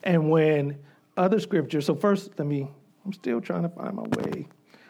And 0.04 0.30
when 0.30 0.78
other 1.18 1.40
scriptures, 1.40 1.86
so 1.86 1.96
first, 1.96 2.32
let 2.38 2.48
me, 2.48 2.70
I'm 3.06 3.14
still 3.14 3.42
trying 3.42 3.64
to 3.64 3.70
find 3.70 3.96
my 3.96 4.04
way, 4.04 4.48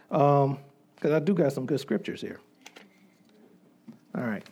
because 0.10 0.46
um, 0.46 1.14
I 1.14 1.20
do 1.20 1.34
got 1.34 1.52
some 1.54 1.66
good 1.66 1.80
scriptures 1.80 2.22
here. 2.22 2.40
All 4.16 4.24
right. 4.24 4.44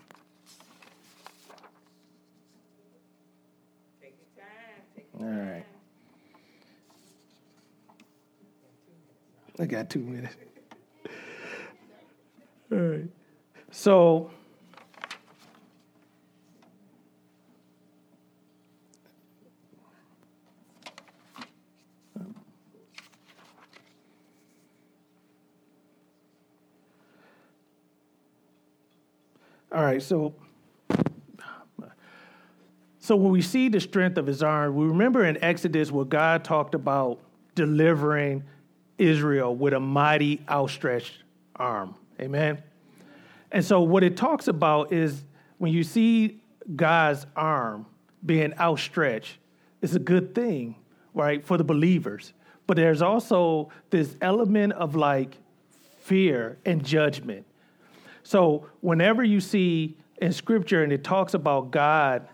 All 5.20 5.26
right. 5.28 5.66
I 9.60 9.66
got 9.66 9.92
two 9.92 10.00
minutes. 10.00 10.36
All 12.72 12.78
right. 12.80 13.10
So, 13.70 14.32
all 29.72 29.84
right, 29.84 30.02
so 30.02 30.34
so 33.00 33.16
when 33.16 33.32
we 33.32 33.42
see 33.42 33.68
the 33.68 33.80
strength 33.80 34.18
of 34.18 34.28
his 34.28 34.44
arm, 34.44 34.76
we 34.76 34.86
remember 34.86 35.26
in 35.26 35.44
Exodus 35.44 35.92
where 35.92 36.06
God 36.06 36.44
talked 36.44 36.76
about 36.76 37.20
delivering 37.56 38.44
Israel 39.00 39.56
with 39.56 39.74
a 39.74 39.80
mighty 39.80 40.42
outstretched 40.48 41.24
arm. 41.56 41.96
Amen. 42.20 42.62
And 43.52 43.66
so 43.66 43.82
what 43.82 44.04
it 44.04 44.16
talks 44.16 44.48
about 44.48 44.94
is 44.94 45.24
when 45.58 45.74
you 45.74 45.84
see 45.84 46.42
God's 46.76 47.26
arm 47.36 47.88
being 48.26 48.54
outstretched, 48.60 49.38
it's 49.82 49.96
a 49.96 50.00
good 50.00 50.36
thing, 50.36 50.76
right, 51.16 51.46
for 51.46 51.58
the 51.58 51.64
believers. 51.64 52.34
But 52.68 52.78
there's 52.78 53.02
also 53.02 53.72
this 53.90 54.16
element 54.22 54.74
of 54.74 54.96
like 54.96 55.38
fear 56.02 56.60
and 56.66 56.86
judgment. 56.86 57.46
So 58.24 58.68
whenever 58.82 59.24
you 59.24 59.40
see 59.40 59.98
in 60.22 60.32
scripture 60.34 60.84
and 60.84 60.92
it 60.92 61.04
talks 61.04 61.34
about 61.34 61.72
God 61.72 62.28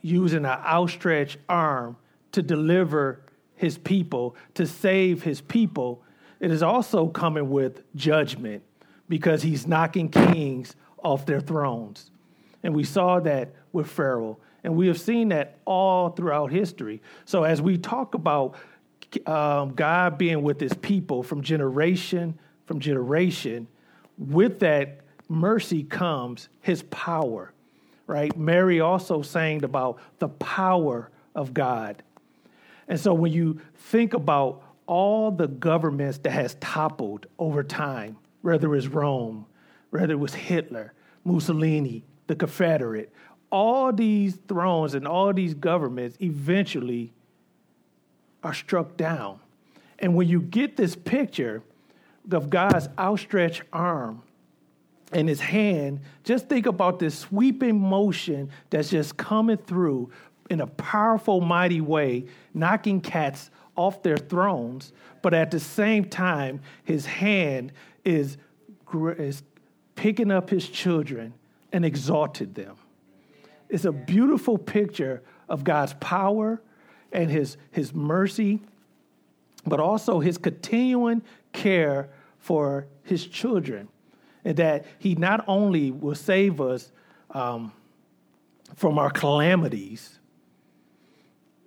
using 0.00 0.44
an 0.44 0.46
outstretched 0.46 1.38
arm 1.48 1.96
to 2.32 2.42
deliver 2.42 3.22
his 3.54 3.78
people, 3.78 4.36
to 4.54 4.66
save 4.66 5.22
his 5.22 5.40
people, 5.40 6.02
it 6.40 6.50
is 6.50 6.62
also 6.62 7.08
coming 7.08 7.50
with 7.50 7.82
judgment 7.94 8.62
because 9.08 9.42
he's 9.42 9.66
knocking 9.66 10.08
kings 10.08 10.74
off 11.02 11.26
their 11.26 11.40
thrones. 11.40 12.10
And 12.62 12.74
we 12.74 12.84
saw 12.84 13.20
that 13.20 13.52
with 13.72 13.88
Pharaoh. 13.88 14.38
And 14.64 14.76
we 14.76 14.86
have 14.86 15.00
seen 15.00 15.28
that 15.30 15.58
all 15.64 16.10
throughout 16.10 16.52
history. 16.52 17.02
So 17.24 17.44
as 17.44 17.60
we 17.60 17.78
talk 17.78 18.14
about 18.14 18.54
um, 19.26 19.74
God 19.74 20.16
being 20.16 20.42
with 20.42 20.60
his 20.60 20.72
people 20.74 21.22
from 21.22 21.42
generation 21.42 22.38
from 22.66 22.80
generation, 22.80 23.68
with 24.16 24.60
that 24.60 25.00
mercy 25.32 25.82
comes 25.82 26.48
his 26.60 26.82
power, 26.84 27.52
right? 28.06 28.36
Mary 28.36 28.80
also 28.80 29.22
sang 29.22 29.64
about 29.64 29.98
the 30.18 30.28
power 30.28 31.10
of 31.34 31.54
God. 31.54 32.02
And 32.88 33.00
so 33.00 33.14
when 33.14 33.32
you 33.32 33.60
think 33.74 34.14
about 34.14 34.62
all 34.86 35.30
the 35.30 35.48
governments 35.48 36.18
that 36.18 36.30
has 36.30 36.56
toppled 36.60 37.26
over 37.38 37.62
time, 37.62 38.18
whether 38.42 38.66
it 38.66 38.76
was 38.76 38.88
Rome, 38.88 39.46
whether 39.90 40.12
it 40.12 40.18
was 40.18 40.34
Hitler, 40.34 40.92
Mussolini, 41.24 42.04
the 42.26 42.36
Confederate, 42.36 43.12
all 43.50 43.92
these 43.92 44.38
thrones 44.48 44.94
and 44.94 45.06
all 45.06 45.32
these 45.32 45.54
governments 45.54 46.16
eventually 46.20 47.12
are 48.42 48.54
struck 48.54 48.96
down. 48.96 49.38
And 49.98 50.14
when 50.14 50.28
you 50.28 50.40
get 50.40 50.76
this 50.76 50.96
picture 50.96 51.62
of 52.30 52.50
God's 52.50 52.88
outstretched 52.98 53.62
arm 53.72 54.22
and 55.12 55.28
his 55.28 55.40
hand, 55.40 56.00
just 56.24 56.48
think 56.48 56.66
about 56.66 56.98
this 56.98 57.18
sweeping 57.18 57.78
motion 57.78 58.50
that's 58.70 58.90
just 58.90 59.16
coming 59.16 59.58
through 59.58 60.10
in 60.50 60.60
a 60.60 60.66
powerful, 60.66 61.40
mighty 61.40 61.80
way, 61.80 62.26
knocking 62.54 63.00
cats 63.00 63.50
off 63.76 64.02
their 64.02 64.16
thrones, 64.16 64.92
but 65.22 65.32
at 65.32 65.50
the 65.50 65.60
same 65.60 66.04
time, 66.04 66.60
his 66.84 67.06
hand 67.06 67.72
is, 68.04 68.36
is 68.94 69.42
picking 69.94 70.30
up 70.30 70.50
his 70.50 70.68
children 70.68 71.32
and 71.72 71.84
exalted 71.84 72.54
them. 72.54 72.76
It's 73.68 73.84
a 73.84 73.92
beautiful 73.92 74.58
picture 74.58 75.22
of 75.48 75.64
God's 75.64 75.94
power 75.94 76.60
and 77.12 77.30
his, 77.30 77.56
his 77.70 77.94
mercy, 77.94 78.60
but 79.66 79.80
also 79.80 80.20
his 80.20 80.36
continuing 80.36 81.22
care 81.52 82.10
for 82.38 82.86
his 83.04 83.26
children. 83.26 83.88
And 84.44 84.56
that 84.56 84.86
he 84.98 85.14
not 85.14 85.44
only 85.46 85.90
will 85.90 86.14
save 86.14 86.60
us 86.60 86.90
um, 87.30 87.72
from 88.74 88.98
our 88.98 89.10
calamities, 89.10 90.18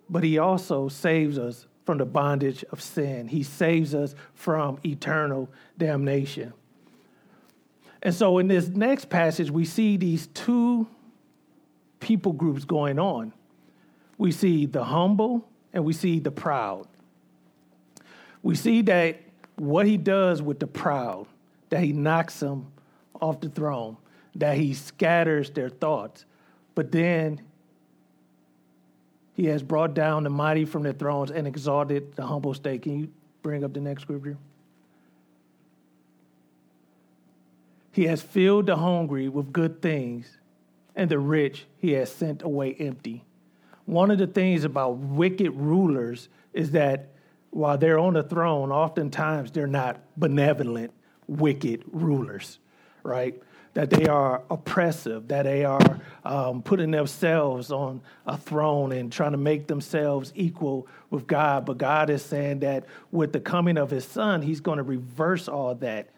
but 0.10 0.24
he 0.24 0.38
also 0.38 0.88
saves 0.88 1.38
us 1.38 1.68
from 1.86 2.00
the 2.00 2.06
bondage 2.06 2.64
of 2.72 2.82
sin. 2.82 3.28
He 3.28 3.44
saves 3.44 3.94
us 3.94 4.16
from 4.34 4.80
eternal 4.84 5.50
damnation. 5.78 6.54
And 8.02 8.14
so 8.14 8.38
in 8.38 8.48
this 8.48 8.68
next 8.68 9.10
passage, 9.10 9.50
we 9.50 9.66
see 9.66 9.98
these 9.98 10.28
two 10.28 10.88
people 12.00 12.34
groups 12.34 12.66
going 12.66 13.00
on. 13.00 13.34
We 14.18 14.32
see 14.32 14.66
the 14.66 14.84
humble 14.84 15.48
and 15.74 15.84
we 15.84 15.94
see 15.94 16.20
the 16.20 16.32
proud. 16.32 16.88
We 18.44 18.56
see 18.56 18.84
that 18.84 19.20
what 19.56 19.88
he 19.88 19.98
does 19.98 20.42
with 20.42 20.60
the 20.60 20.68
proud, 20.68 21.28
that 21.76 21.84
he 21.84 21.92
knocks 21.92 22.40
them 22.40 22.72
off 23.20 23.42
the 23.42 23.50
throne, 23.50 23.98
that 24.34 24.56
he 24.56 24.74
scatters 24.74 25.50
their 25.50 25.68
thoughts, 25.68 26.24
but 26.74 26.90
then 26.90 27.42
he 29.34 29.48
has 29.48 29.62
brought 29.62 29.94
down 29.94 30.24
the 30.24 30.30
mighty 30.30 30.64
from 30.64 30.84
their 30.84 30.94
thrones 30.94 31.32
and 31.32 31.46
exalted 31.46 32.16
the 32.16 32.26
humble 32.26 32.54
state. 32.54 32.84
Can 32.84 32.98
you 32.98 33.12
bring 33.42 33.66
up 33.66 33.74
the 33.74 33.82
next 33.82 34.04
scripture? 34.04 34.38
He 37.92 38.06
has 38.06 38.22
filled 38.22 38.68
the 38.68 38.78
hungry 38.78 39.28
with 39.28 39.52
good 39.52 39.82
things, 39.82 40.38
and 40.96 41.12
the 41.12 41.20
rich 41.20 41.66
he 41.80 41.92
has 41.92 42.10
sent 42.10 42.42
away 42.42 42.74
empty. 42.80 43.26
One 43.86 44.12
of 44.12 44.18
the 44.18 44.28
things 44.28 44.64
about 44.64 44.96
wicked 44.96 45.52
rulers 45.52 46.30
is 46.54 46.72
that 46.72 47.10
while 47.50 47.78
they're 47.78 48.00
on 48.00 48.14
the 48.14 48.24
throne, 48.24 48.72
oftentimes 48.72 49.52
they're 49.52 49.68
not 49.68 50.00
benevolent, 50.16 50.94
wicked 51.28 51.84
rulers, 51.92 52.60
right? 53.04 53.42
that 53.76 53.90
they 53.90 54.08
are 54.08 54.42
oppressive, 54.50 55.28
that 55.28 55.44
they 55.44 55.66
are 55.66 56.00
um, 56.24 56.64
putting 56.64 56.92
themselves 56.92 57.74
on 57.74 58.02
a 58.26 58.38
throne 58.38 58.94
and 58.94 59.12
trying 59.12 59.34
to 59.34 59.38
make 59.38 59.68
themselves 59.68 60.32
equal 60.34 60.88
with 61.10 61.28
God. 61.28 61.66
But 61.66 61.78
God 61.78 62.10
is 62.10 62.24
saying 62.24 62.62
that 62.62 62.86
with 63.12 63.34
the 63.34 63.42
coming 63.42 63.78
of 63.78 63.92
his 63.92 64.06
son, 64.06 64.42
he's 64.42 64.62
going 64.62 64.78
to 64.78 64.84
reverse 64.84 65.50
all 65.50 65.76
that. 65.76 66.10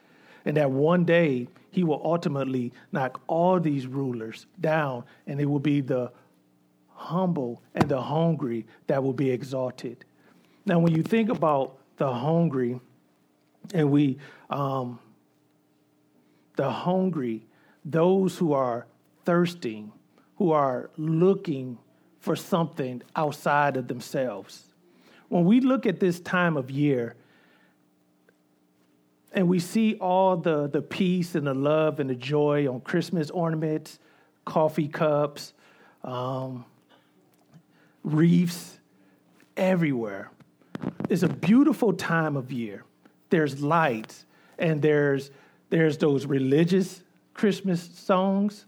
And 0.46 0.56
that 0.56 0.70
one 0.70 1.04
day 1.04 1.48
he 1.72 1.84
will 1.84 2.00
ultimately 2.06 2.74
knock 2.92 3.22
all 3.26 3.60
these 3.60 3.88
rulers 3.88 4.46
down, 4.62 5.04
and 5.26 5.42
it 5.42 5.46
will 5.46 5.60
be 5.60 5.82
the 5.82 6.12
humble 6.94 7.64
and 7.74 7.90
the 7.90 8.02
hungry 8.02 8.68
that 8.86 9.04
will 9.04 9.14
be 9.14 9.32
exalted. 9.32 10.06
Now, 10.68 10.78
when 10.78 10.94
you 10.94 11.02
think 11.02 11.30
about 11.30 11.78
the 11.98 12.14
hungry, 12.14 12.80
and 13.74 13.92
we, 13.92 14.18
um, 14.50 15.00
the 16.56 16.70
hungry, 16.70 17.46
those 17.86 18.38
who 18.38 18.54
are 18.54 18.88
thirsting, 19.26 19.92
who 20.38 20.52
are 20.52 20.90
looking 20.98 21.78
for 22.20 22.36
something 22.36 23.02
outside 23.16 23.78
of 23.78 23.88
themselves. 23.88 24.64
When 25.30 25.46
we 25.46 25.60
look 25.60 25.86
at 25.86 26.00
this 26.00 26.20
time 26.20 26.58
of 26.58 26.72
year 26.72 27.16
and 29.34 29.48
we 29.48 29.60
see 29.60 29.96
all 29.96 30.38
the, 30.38 30.68
the 30.68 30.82
peace 30.82 31.36
and 31.36 31.46
the 31.46 31.54
love 31.54 32.00
and 32.00 32.10
the 32.10 32.16
joy 32.16 32.68
on 32.68 32.82
Christmas 32.82 33.30
ornaments, 33.30 34.00
coffee 34.46 34.88
cups, 34.88 35.54
um, 36.04 36.66
reefs, 38.04 38.80
everywhere. 39.58 40.32
It's 41.10 41.24
a 41.24 41.30
beautiful 41.30 41.94
time 41.94 42.38
of 42.38 42.52
year. 42.52 42.84
There's 43.30 43.62
lights 43.62 44.26
and 44.58 44.82
there's 44.82 45.32
there's 45.70 45.98
those 45.98 46.26
religious 46.26 47.04
Christmas 47.34 47.82
songs, 47.82 48.66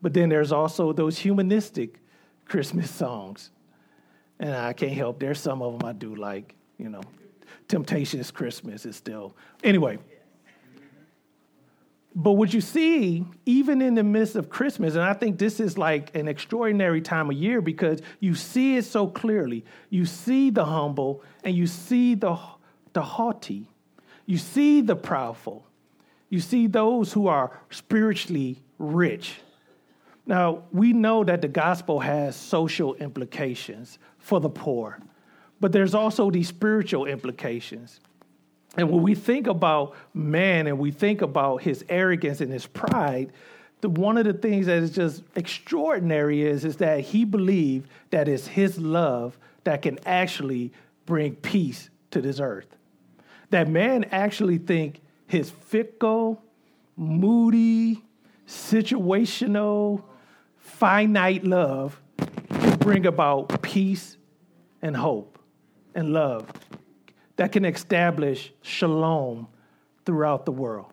but 0.00 0.14
then 0.14 0.28
there's 0.28 0.52
also 0.52 0.92
those 0.92 1.18
humanistic 1.18 2.00
Christmas 2.44 2.90
songs. 2.90 3.50
And 4.38 4.54
I 4.54 4.72
can't 4.72 4.92
help, 4.92 5.18
there's 5.18 5.40
some 5.40 5.62
of 5.62 5.78
them 5.78 5.88
I 5.88 5.92
do 5.92 6.14
like, 6.14 6.54
you 6.78 6.88
know. 6.88 7.02
Temptation 7.68 8.20
is 8.20 8.30
Christmas 8.30 8.86
is 8.86 8.94
still. 8.96 9.34
Anyway, 9.64 9.98
but 12.14 12.32
what 12.32 12.54
you 12.54 12.62
see, 12.62 13.26
even 13.44 13.82
in 13.82 13.94
the 13.94 14.02
midst 14.02 14.36
of 14.36 14.48
Christmas, 14.48 14.94
and 14.94 15.02
I 15.02 15.12
think 15.12 15.38
this 15.38 15.60
is 15.60 15.76
like 15.76 16.14
an 16.16 16.28
extraordinary 16.28 17.02
time 17.02 17.28
of 17.28 17.36
year 17.36 17.60
because 17.60 18.00
you 18.20 18.34
see 18.34 18.76
it 18.76 18.84
so 18.84 19.06
clearly. 19.06 19.64
You 19.90 20.06
see 20.06 20.48
the 20.50 20.64
humble 20.64 21.22
and 21.44 21.54
you 21.54 21.66
see 21.66 22.14
the, 22.14 22.38
the 22.94 23.02
haughty. 23.02 23.68
You 24.26 24.38
see 24.38 24.80
the 24.80 24.96
proudful. 24.96 25.62
You 26.28 26.40
see 26.40 26.66
those 26.66 27.12
who 27.12 27.28
are 27.28 27.58
spiritually 27.70 28.60
rich. 28.78 29.36
Now, 30.26 30.64
we 30.72 30.92
know 30.92 31.22
that 31.22 31.40
the 31.40 31.48
gospel 31.48 32.00
has 32.00 32.34
social 32.34 32.94
implications 32.96 33.98
for 34.18 34.40
the 34.40 34.50
poor, 34.50 34.98
but 35.60 35.70
there's 35.70 35.94
also 35.94 36.30
these 36.30 36.48
spiritual 36.48 37.06
implications. 37.06 38.00
And 38.76 38.90
when 38.90 39.02
we 39.02 39.14
think 39.14 39.46
about 39.46 39.94
man 40.12 40.66
and 40.66 40.78
we 40.78 40.90
think 40.90 41.22
about 41.22 41.62
his 41.62 41.84
arrogance 41.88 42.40
and 42.40 42.52
his 42.52 42.66
pride, 42.66 43.32
the, 43.80 43.88
one 43.88 44.18
of 44.18 44.24
the 44.24 44.32
things 44.32 44.66
that 44.66 44.78
is 44.82 44.90
just 44.90 45.22
extraordinary 45.36 46.42
is, 46.42 46.64
is 46.64 46.76
that 46.78 47.00
he 47.00 47.24
believed 47.24 47.88
that 48.10 48.28
it's 48.28 48.48
his 48.48 48.78
love 48.78 49.38
that 49.64 49.82
can 49.82 49.98
actually 50.04 50.72
bring 51.06 51.36
peace 51.36 51.88
to 52.10 52.20
this 52.20 52.40
earth. 52.40 52.75
That 53.50 53.68
man 53.68 54.04
actually 54.04 54.58
think 54.58 55.00
his 55.26 55.50
fickle, 55.50 56.42
moody, 56.96 58.02
situational, 58.46 60.02
finite 60.56 61.44
love 61.44 62.00
can 62.48 62.78
bring 62.78 63.06
about 63.06 63.62
peace 63.62 64.16
and 64.82 64.96
hope 64.96 65.38
and 65.94 66.12
love 66.12 66.46
that 67.36 67.52
can 67.52 67.64
establish 67.64 68.52
shalom 68.62 69.46
throughout 70.04 70.44
the 70.46 70.52
world. 70.52 70.92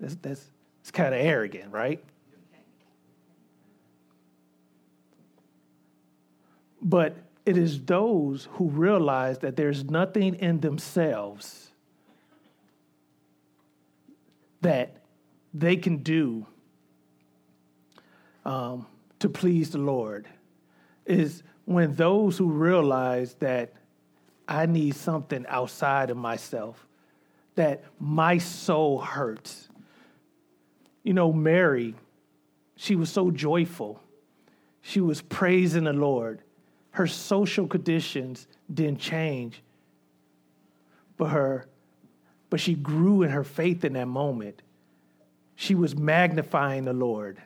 That's, 0.00 0.16
that's, 0.16 0.44
it's 0.80 0.90
kind 0.90 1.14
of 1.14 1.20
arrogant, 1.20 1.72
right? 1.72 2.02
But 6.82 7.16
it 7.46 7.58
is 7.58 7.82
those 7.82 8.48
who 8.52 8.68
realize 8.70 9.38
that 9.40 9.56
there's 9.56 9.84
nothing 9.84 10.34
in 10.36 10.60
themselves 10.60 11.70
that 14.62 14.96
they 15.52 15.76
can 15.76 15.98
do 15.98 16.46
um, 18.46 18.86
to 19.18 19.28
please 19.28 19.70
the 19.70 19.78
Lord. 19.78 20.26
Is 21.04 21.42
when 21.66 21.94
those 21.94 22.38
who 22.38 22.50
realize 22.50 23.34
that 23.34 23.74
I 24.48 24.64
need 24.64 24.94
something 24.94 25.44
outside 25.48 26.08
of 26.10 26.16
myself, 26.16 26.86
that 27.56 27.84
my 28.00 28.38
soul 28.38 29.00
hurts. 29.00 29.68
You 31.02 31.12
know, 31.12 31.30
Mary, 31.30 31.94
she 32.76 32.96
was 32.96 33.10
so 33.10 33.30
joyful. 33.30 34.02
She 34.80 35.00
was 35.00 35.20
praising 35.20 35.84
the 35.84 35.92
Lord. 35.92 36.40
Her 36.94 37.08
social 37.08 37.66
conditions 37.66 38.46
didn't 38.72 39.00
change, 39.00 39.62
but 41.16 41.26
her 41.26 41.66
but 42.50 42.60
she 42.60 42.74
grew 42.74 43.22
in 43.22 43.30
her 43.30 43.42
faith 43.42 43.84
in 43.84 43.94
that 43.94 44.06
moment. 44.06 44.62
She 45.56 45.74
was 45.74 45.96
magnifying 45.96 46.84
the 46.84 46.92
Lord 46.92 47.42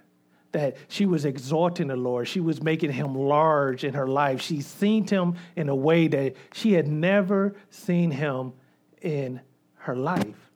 that 0.52 0.76
she 0.88 1.06
was 1.06 1.24
exalting 1.24 1.86
the 1.86 1.96
Lord. 1.96 2.28
She 2.28 2.40
was 2.40 2.62
making 2.62 2.92
him 2.92 3.14
large 3.14 3.84
in 3.84 3.94
her 3.94 4.06
life. 4.06 4.42
She 4.42 4.60
seen 4.60 5.06
him 5.06 5.36
in 5.56 5.70
a 5.70 5.74
way 5.74 6.08
that 6.08 6.34
she 6.52 6.74
had 6.74 6.86
never 6.86 7.56
seen 7.70 8.10
him 8.10 8.52
in 9.00 9.40
her 9.76 9.96
life. 9.96 10.50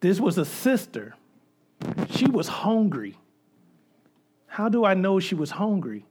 This 0.00 0.20
was 0.20 0.36
a 0.36 0.44
sister. 0.44 1.14
She 2.10 2.26
was 2.26 2.46
hungry. 2.46 3.16
How 4.48 4.68
do 4.68 4.84
I 4.84 4.92
know 4.92 5.18
she 5.18 5.34
was 5.34 5.52
hungry? 5.52 6.04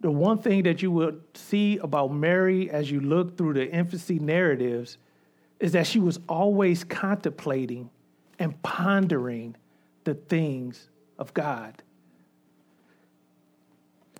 The 0.00 0.10
one 0.10 0.38
thing 0.38 0.64
that 0.64 0.82
you 0.82 0.90
will 0.90 1.12
see 1.34 1.78
about 1.78 2.12
Mary 2.12 2.70
as 2.70 2.90
you 2.90 3.00
look 3.00 3.36
through 3.36 3.54
the 3.54 3.70
infancy 3.70 4.18
narratives 4.18 4.98
is 5.58 5.72
that 5.72 5.86
she 5.86 5.98
was 5.98 6.20
always 6.28 6.84
contemplating 6.84 7.90
and 8.38 8.60
pondering 8.62 9.56
the 10.04 10.14
things 10.14 10.88
of 11.18 11.32
God. 11.32 11.82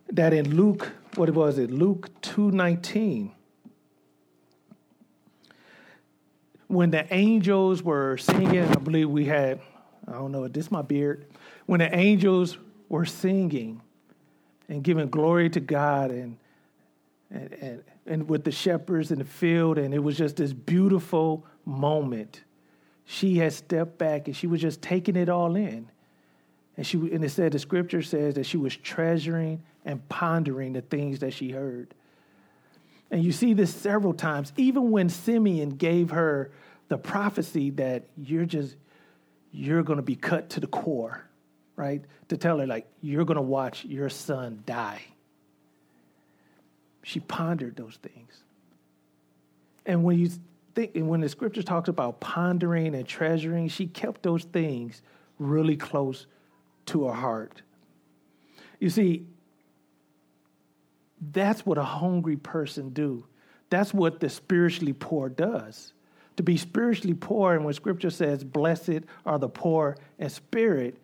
That 0.08 0.32
in 0.32 0.56
Luke, 0.56 0.92
what 1.16 1.28
was 1.30 1.58
it? 1.58 1.70
Luke 1.70 2.10
2:19. 2.22 3.32
When 6.68 6.90
the 6.90 7.12
angels 7.12 7.82
were 7.82 8.16
singing, 8.16 8.64
I 8.64 8.74
believe 8.74 9.10
we 9.10 9.26
had, 9.26 9.60
I 10.08 10.12
don't 10.12 10.32
know, 10.32 10.48
this 10.48 10.66
is 10.66 10.72
my 10.72 10.82
beard. 10.82 11.26
When 11.66 11.78
the 11.78 11.94
angels 11.94 12.58
were 12.88 13.04
singing 13.04 13.82
and 14.68 14.82
giving 14.82 15.08
glory 15.08 15.50
to 15.50 15.60
God 15.60 16.10
and 16.10 16.38
and, 17.30 17.52
and, 17.54 17.84
and 18.06 18.28
with 18.28 18.44
the 18.44 18.52
shepherds 18.52 19.10
in 19.10 19.18
the 19.18 19.24
field, 19.24 19.78
and 19.78 19.92
it 19.92 19.98
was 19.98 20.16
just 20.16 20.36
this 20.36 20.52
beautiful 20.52 21.44
moment 21.64 22.42
she 23.04 23.38
had 23.38 23.52
stepped 23.52 23.98
back 23.98 24.26
and 24.26 24.36
she 24.36 24.46
was 24.46 24.60
just 24.60 24.82
taking 24.82 25.16
it 25.16 25.28
all 25.28 25.56
in. 25.56 25.88
And 26.76 26.86
she 26.86 26.98
and 26.98 27.24
it 27.24 27.30
said 27.30 27.52
the 27.52 27.58
scripture 27.58 28.02
says 28.02 28.34
that 28.34 28.44
she 28.44 28.56
was 28.56 28.76
treasuring 28.76 29.62
and 29.84 30.06
pondering 30.08 30.72
the 30.72 30.82
things 30.82 31.20
that 31.20 31.32
she 31.32 31.50
heard. 31.50 31.94
And 33.10 33.22
you 33.22 33.30
see 33.32 33.54
this 33.54 33.72
several 33.72 34.12
times, 34.12 34.52
even 34.56 34.90
when 34.90 35.08
Simeon 35.08 35.70
gave 35.70 36.10
her 36.10 36.50
the 36.88 36.98
prophecy 36.98 37.70
that 37.70 38.04
you're 38.16 38.44
just 38.44 38.76
you're 39.52 39.84
going 39.84 39.98
to 39.98 40.02
be 40.02 40.16
cut 40.16 40.50
to 40.50 40.60
the 40.60 40.66
core, 40.66 41.25
right? 41.76 42.02
To 42.28 42.36
tell 42.36 42.58
her 42.58 42.66
like 42.66 42.86
you're 43.00 43.24
going 43.24 43.36
to 43.36 43.42
watch 43.42 43.84
your 43.84 44.08
son 44.08 44.62
die. 44.66 45.02
She 47.02 47.20
pondered 47.20 47.76
those 47.76 47.98
things. 48.02 48.42
And 49.84 50.02
when 50.02 50.18
you 50.18 50.30
think, 50.74 50.96
and 50.96 51.08
when 51.08 51.20
the 51.20 51.28
scripture 51.28 51.62
talks 51.62 51.88
about 51.88 52.18
pondering 52.18 52.94
and 52.94 53.06
treasuring, 53.06 53.68
she 53.68 53.86
kept 53.86 54.22
those 54.22 54.44
things 54.44 55.02
really 55.38 55.76
close 55.76 56.26
to 56.86 57.06
her 57.06 57.14
heart. 57.14 57.62
You 58.80 58.90
see, 58.90 59.26
that's 61.32 61.64
what 61.64 61.78
a 61.78 61.84
hungry 61.84 62.36
person 62.36 62.90
do. 62.90 63.24
That's 63.70 63.94
what 63.94 64.20
the 64.20 64.28
spiritually 64.28 64.92
poor 64.92 65.28
does. 65.28 65.92
To 66.36 66.42
be 66.42 66.56
spiritually 66.56 67.14
poor, 67.14 67.54
and 67.54 67.64
when 67.64 67.74
scripture 67.74 68.10
says, 68.10 68.44
blessed 68.44 69.00
are 69.24 69.38
the 69.38 69.48
poor 69.48 69.96
in 70.18 70.28
spirit, 70.28 70.98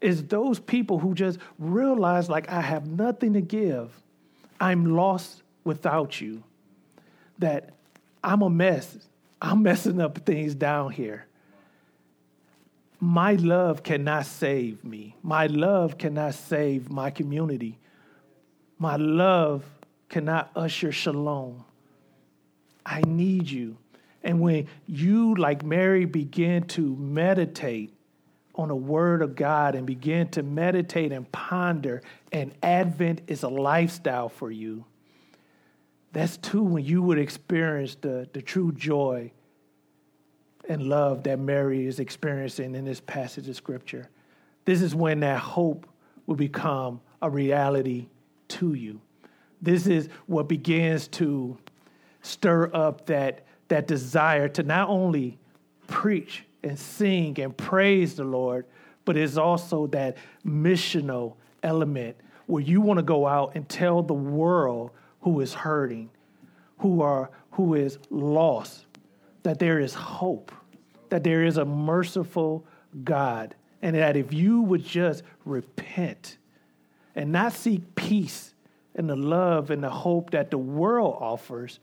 is 0.00 0.24
those 0.24 0.60
people 0.60 0.98
who 0.98 1.14
just 1.14 1.38
realize, 1.58 2.28
like, 2.28 2.50
I 2.50 2.60
have 2.60 2.86
nothing 2.86 3.32
to 3.34 3.40
give. 3.40 3.90
I'm 4.60 4.96
lost 4.96 5.42
without 5.64 6.20
you. 6.20 6.42
That 7.38 7.70
I'm 8.22 8.42
a 8.42 8.50
mess. 8.50 8.96
I'm 9.40 9.62
messing 9.62 10.00
up 10.00 10.18
things 10.24 10.54
down 10.54 10.90
here. 10.90 11.26
My 12.98 13.34
love 13.34 13.82
cannot 13.82 14.26
save 14.26 14.82
me. 14.84 15.14
My 15.22 15.46
love 15.46 15.98
cannot 15.98 16.34
save 16.34 16.90
my 16.90 17.10
community. 17.10 17.78
My 18.78 18.96
love 18.96 19.64
cannot 20.08 20.50
usher 20.56 20.92
shalom. 20.92 21.64
I 22.84 23.02
need 23.02 23.50
you. 23.50 23.76
And 24.22 24.40
when 24.40 24.66
you, 24.86 25.34
like 25.34 25.62
Mary, 25.62 26.04
begin 26.04 26.64
to 26.68 26.96
meditate 26.96 27.92
on 28.56 28.68
the 28.68 28.76
Word 28.76 29.22
of 29.22 29.36
God 29.36 29.74
and 29.74 29.86
begin 29.86 30.28
to 30.30 30.42
meditate 30.42 31.12
and 31.12 31.30
ponder, 31.30 32.02
and 32.32 32.52
Advent 32.62 33.20
is 33.26 33.42
a 33.42 33.48
lifestyle 33.48 34.28
for 34.28 34.50
you, 34.50 34.84
that's 36.12 36.38
too 36.38 36.62
when 36.62 36.84
you 36.84 37.02
would 37.02 37.18
experience 37.18 37.96
the, 38.00 38.28
the 38.32 38.40
true 38.40 38.72
joy 38.72 39.30
and 40.68 40.82
love 40.82 41.24
that 41.24 41.38
Mary 41.38 41.86
is 41.86 42.00
experiencing 42.00 42.74
in 42.74 42.84
this 42.84 43.00
passage 43.00 43.48
of 43.48 43.56
Scripture. 43.56 44.08
This 44.64 44.80
is 44.80 44.94
when 44.94 45.20
that 45.20 45.38
hope 45.38 45.86
will 46.26 46.36
become 46.36 47.00
a 47.20 47.30
reality 47.30 48.08
to 48.48 48.72
you. 48.74 49.00
This 49.60 49.86
is 49.86 50.08
what 50.26 50.48
begins 50.48 51.08
to 51.08 51.58
stir 52.22 52.70
up 52.74 53.06
that, 53.06 53.44
that 53.68 53.86
desire 53.86 54.48
to 54.48 54.62
not 54.62 54.88
only 54.88 55.38
preach 55.86 56.45
and 56.66 56.78
sing 56.78 57.38
and 57.40 57.56
praise 57.56 58.16
the 58.16 58.24
Lord, 58.24 58.66
but 59.04 59.16
it's 59.16 59.36
also 59.36 59.86
that 59.88 60.16
missional 60.44 61.36
element 61.62 62.16
where 62.46 62.62
you 62.62 62.80
want 62.80 62.98
to 62.98 63.02
go 63.02 63.26
out 63.26 63.52
and 63.54 63.68
tell 63.68 64.02
the 64.02 64.14
world 64.14 64.90
who 65.20 65.40
is 65.40 65.54
hurting, 65.54 66.10
who 66.78 67.02
are 67.02 67.30
who 67.52 67.74
is 67.74 67.98
lost, 68.10 68.84
that 69.42 69.58
there 69.58 69.80
is 69.80 69.94
hope, 69.94 70.52
that 71.08 71.24
there 71.24 71.44
is 71.44 71.56
a 71.56 71.64
merciful 71.64 72.66
God, 73.02 73.54
and 73.80 73.96
that 73.96 74.16
if 74.16 74.32
you 74.32 74.60
would 74.62 74.84
just 74.84 75.22
repent 75.44 76.36
and 77.14 77.32
not 77.32 77.52
seek 77.52 77.94
peace 77.94 78.54
and 78.94 79.08
the 79.08 79.16
love 79.16 79.70
and 79.70 79.82
the 79.82 79.90
hope 79.90 80.30
that 80.30 80.50
the 80.50 80.58
world 80.58 81.16
offers, 81.20 81.80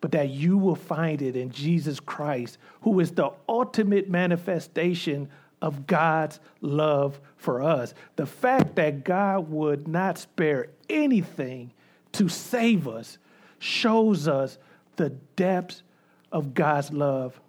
but 0.00 0.12
that 0.12 0.28
you 0.30 0.56
will 0.56 0.76
find 0.76 1.22
it 1.22 1.36
in 1.36 1.50
Jesus 1.50 2.00
Christ, 2.00 2.58
who 2.82 3.00
is 3.00 3.12
the 3.12 3.30
ultimate 3.48 4.08
manifestation 4.08 5.28
of 5.60 5.86
God's 5.86 6.38
love 6.60 7.20
for 7.36 7.62
us. 7.62 7.94
The 8.16 8.26
fact 8.26 8.76
that 8.76 9.04
God 9.04 9.50
would 9.50 9.88
not 9.88 10.18
spare 10.18 10.68
anything 10.88 11.72
to 12.12 12.28
save 12.28 12.86
us 12.86 13.18
shows 13.58 14.28
us 14.28 14.58
the 14.96 15.10
depths 15.36 15.82
of 16.30 16.54
God's 16.54 16.92
love 16.92 17.40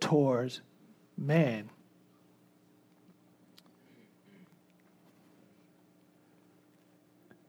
towards 0.00 0.60
man. 1.16 1.70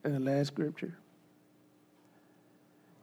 And 0.03 0.15
the 0.15 0.19
last 0.19 0.47
scripture. 0.47 0.95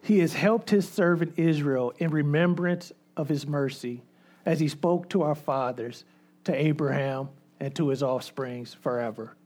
He 0.02 0.18
has 0.18 0.34
helped 0.34 0.70
his 0.70 0.88
servant 0.88 1.34
Israel 1.36 1.92
in 1.98 2.10
remembrance 2.10 2.92
of 3.16 3.28
his 3.28 3.46
mercy 3.46 4.02
as 4.44 4.58
he 4.58 4.66
spoke 4.68 5.08
to 5.10 5.22
our 5.22 5.36
fathers, 5.36 6.04
to 6.44 6.54
Abraham, 6.54 7.28
and 7.60 7.74
to 7.76 7.88
his 7.88 8.02
offsprings 8.02 8.74
forever. 8.74 9.36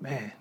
Man. 0.00 0.32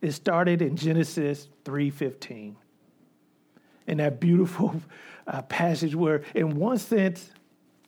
It 0.00 0.12
started 0.12 0.62
in 0.62 0.76
Genesis 0.76 1.48
3:15. 1.64 2.54
In 3.88 3.98
that 3.98 4.20
beautiful 4.20 4.80
uh, 5.26 5.42
passage 5.42 5.96
where 5.96 6.22
in 6.34 6.56
one 6.56 6.78
sense 6.78 7.30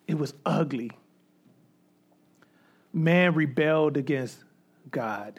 it 0.09 0.18
was 0.18 0.34
ugly. 0.44 0.90
Man 2.92 3.34
rebelled 3.34 3.96
against 3.96 4.42
God. 4.90 5.38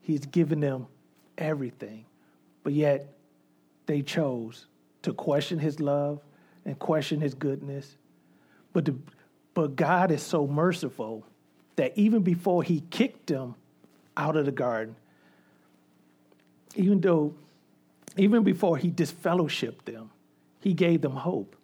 He's 0.00 0.26
given 0.26 0.60
them 0.60 0.86
everything. 1.36 2.04
But 2.62 2.72
yet 2.72 3.12
they 3.86 4.02
chose 4.02 4.66
to 5.02 5.12
question 5.12 5.58
his 5.58 5.80
love 5.80 6.20
and 6.64 6.78
question 6.78 7.20
his 7.20 7.34
goodness. 7.34 7.96
But, 8.72 8.84
the, 8.84 8.94
but 9.54 9.76
God 9.76 10.10
is 10.10 10.22
so 10.22 10.46
merciful 10.46 11.26
that 11.76 11.96
even 11.96 12.22
before 12.22 12.62
he 12.62 12.82
kicked 12.90 13.28
them 13.28 13.54
out 14.16 14.36
of 14.36 14.44
the 14.44 14.52
garden, 14.52 14.96
even 16.76 17.00
though, 17.00 17.34
even 18.16 18.42
before 18.42 18.76
he 18.76 18.90
disfellowshipped 18.90 19.84
them, 19.86 20.10
he 20.60 20.74
gave 20.74 21.00
them 21.00 21.12
hope. 21.12 21.56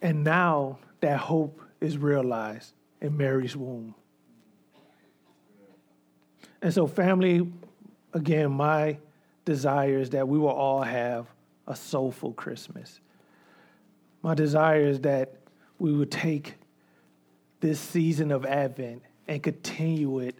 And 0.00 0.24
now 0.24 0.78
that 1.00 1.18
hope 1.18 1.60
is 1.80 1.96
realized 1.96 2.72
in 3.00 3.16
Mary's 3.16 3.56
womb. 3.56 3.94
And 6.62 6.72
so, 6.72 6.86
family, 6.86 7.46
again, 8.14 8.52
my 8.52 8.96
desire 9.44 9.98
is 9.98 10.10
that 10.10 10.28
we 10.28 10.38
will 10.38 10.48
all 10.48 10.82
have 10.82 11.26
a 11.66 11.74
soulful 11.74 12.32
Christmas. 12.32 13.00
My 14.22 14.34
desire 14.34 14.86
is 14.86 15.00
that 15.00 15.34
we 15.80 15.92
would 15.92 16.12
take 16.12 16.54
this 17.58 17.80
season 17.80 18.30
of 18.30 18.46
Advent 18.46 19.02
and 19.26 19.42
continue 19.42 20.20
it 20.20 20.36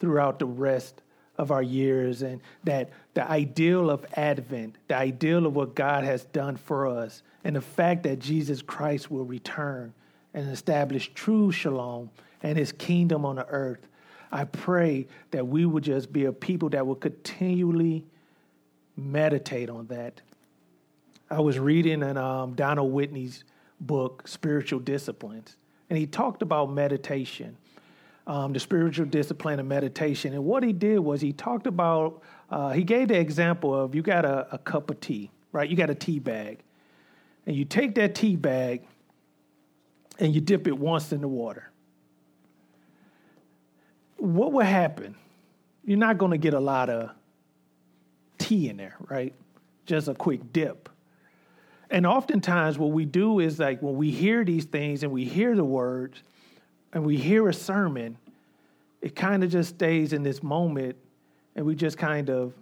throughout 0.00 0.40
the 0.40 0.46
rest 0.46 1.02
of 1.36 1.50
our 1.50 1.62
years, 1.62 2.22
and 2.22 2.40
that 2.62 2.90
the 3.14 3.28
ideal 3.28 3.90
of 3.90 4.04
Advent, 4.14 4.76
the 4.86 4.96
ideal 4.96 5.46
of 5.46 5.54
what 5.56 5.74
God 5.74 6.04
has 6.04 6.24
done 6.26 6.56
for 6.56 6.86
us, 6.86 7.22
and 7.42 7.56
the 7.56 7.60
fact 7.60 8.04
that 8.04 8.18
Jesus 8.20 8.62
Christ 8.62 9.10
will 9.10 9.24
return 9.24 9.94
and 10.32 10.48
establish 10.48 11.12
true 11.14 11.50
shalom 11.50 12.10
and 12.42 12.56
his 12.56 12.72
kingdom 12.72 13.24
on 13.24 13.36
the 13.36 13.46
earth 13.46 13.86
I 14.34 14.42
pray 14.42 15.06
that 15.30 15.46
we 15.46 15.64
would 15.64 15.84
just 15.84 16.12
be 16.12 16.24
a 16.24 16.32
people 16.32 16.68
that 16.70 16.84
will 16.84 16.96
continually 16.96 18.04
meditate 18.96 19.70
on 19.70 19.86
that. 19.86 20.20
I 21.30 21.40
was 21.40 21.56
reading 21.60 22.02
in 22.02 22.16
um, 22.16 22.54
Donald 22.54 22.92
Whitney's 22.92 23.44
book, 23.80 24.26
Spiritual 24.26 24.80
Disciplines, 24.80 25.56
and 25.88 25.96
he 25.96 26.08
talked 26.08 26.42
about 26.42 26.72
meditation, 26.72 27.56
um, 28.26 28.52
the 28.52 28.58
spiritual 28.58 29.06
discipline 29.06 29.60
of 29.60 29.66
meditation. 29.66 30.34
And 30.34 30.44
what 30.44 30.64
he 30.64 30.72
did 30.72 30.98
was 30.98 31.20
he 31.20 31.32
talked 31.32 31.68
about, 31.68 32.20
uh, 32.50 32.70
he 32.70 32.82
gave 32.82 33.08
the 33.08 33.18
example 33.18 33.72
of 33.72 33.94
you 33.94 34.02
got 34.02 34.24
a, 34.24 34.48
a 34.52 34.58
cup 34.58 34.90
of 34.90 35.00
tea, 35.00 35.30
right? 35.52 35.70
You 35.70 35.76
got 35.76 35.90
a 35.90 35.94
tea 35.94 36.18
bag, 36.18 36.58
and 37.46 37.54
you 37.54 37.64
take 37.64 37.94
that 37.94 38.16
tea 38.16 38.34
bag 38.34 38.82
and 40.18 40.34
you 40.34 40.40
dip 40.40 40.66
it 40.66 40.76
once 40.76 41.12
in 41.12 41.20
the 41.20 41.28
water 41.28 41.70
what 44.24 44.52
would 44.52 44.66
happen? 44.66 45.14
You're 45.84 45.98
not 45.98 46.16
going 46.16 46.30
to 46.30 46.38
get 46.38 46.54
a 46.54 46.60
lot 46.60 46.88
of 46.88 47.10
tea 48.38 48.70
in 48.70 48.78
there, 48.78 48.96
right? 49.08 49.34
Just 49.84 50.08
a 50.08 50.14
quick 50.14 50.52
dip. 50.52 50.88
And 51.90 52.06
oftentimes, 52.06 52.78
what 52.78 52.92
we 52.92 53.04
do 53.04 53.40
is 53.40 53.58
like 53.58 53.82
when 53.82 53.96
we 53.96 54.10
hear 54.10 54.42
these 54.44 54.64
things 54.64 55.02
and 55.02 55.12
we 55.12 55.24
hear 55.24 55.54
the 55.54 55.64
words 55.64 56.22
and 56.92 57.04
we 57.04 57.18
hear 57.18 57.48
a 57.48 57.52
sermon, 57.52 58.16
it 59.02 59.14
kind 59.14 59.44
of 59.44 59.50
just 59.50 59.74
stays 59.74 60.14
in 60.14 60.22
this 60.22 60.42
moment 60.42 60.96
and 61.54 61.66
we 61.66 61.74
just 61.74 61.98
kind 61.98 62.30
of 62.30 62.54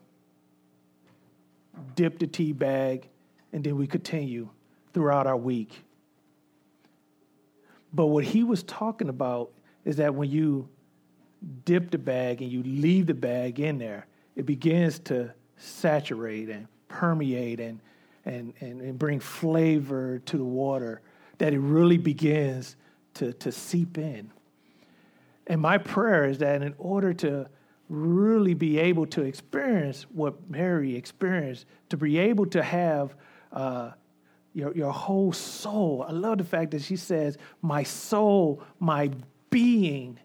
dip 1.95 2.19
the 2.19 2.27
tea 2.27 2.53
bag 2.53 3.09
and 3.53 3.63
then 3.63 3.77
we 3.77 3.87
continue 3.87 4.49
throughout 4.93 5.29
our 5.29 5.37
week. 5.37 5.85
But 7.93 8.07
what 8.07 8.25
he 8.25 8.43
was 8.43 8.65
talking 8.65 9.09
about 9.09 9.53
is 9.85 9.97
that 9.97 10.15
when 10.15 10.29
you 10.29 10.69
dip 11.65 11.91
the 11.91 11.99
bag 11.99 12.43
and 12.43 12.51
you 12.51 12.63
leave 12.63 13.07
the 13.07 13.15
bag 13.15 13.61
in 13.61 13.79
there, 13.79 14.07
it 14.37 14.47
begins 14.47 14.99
to 15.01 15.33
saturate 15.57 16.49
and 16.49 16.67
permeate 16.89 17.61
and, 17.61 17.81
and, 18.25 18.53
and, 18.61 18.81
and 18.81 18.99
bring 18.99 19.21
flavor 19.21 20.19
to 20.21 20.37
the 20.37 20.45
water, 20.45 21.01
that 21.39 21.53
it 21.53 21.59
really 21.59 21.99
begins 21.99 22.77
to, 23.15 23.33
to 23.35 23.51
seep 23.51 23.99
in. 23.99 24.31
And 25.47 25.61
my 25.61 25.79
prayer 25.79 26.25
is 26.25 26.39
that 26.39 26.63
in 26.63 26.75
order 26.79 27.13
to 27.15 27.49
really 27.89 28.55
be 28.55 28.79
able 28.79 29.07
to 29.07 29.23
experience 29.23 30.07
what 30.11 30.49
Mary 30.49 30.97
experienced, 30.97 31.67
to 31.91 31.97
be 31.97 32.19
able 32.19 32.47
to 32.47 32.63
have 32.63 33.15
uh, 33.53 33.91
your, 34.55 34.75
your 34.75 34.93
whole 34.93 35.33
soul. 35.33 36.05
I 36.09 36.13
love 36.13 36.39
the 36.39 36.45
fact 36.45 36.71
that 36.71 36.83
she 36.83 36.97
says, 36.97 37.37
My 37.61 37.83
soul, 37.83 38.63
my 38.79 39.11
being 39.51 40.19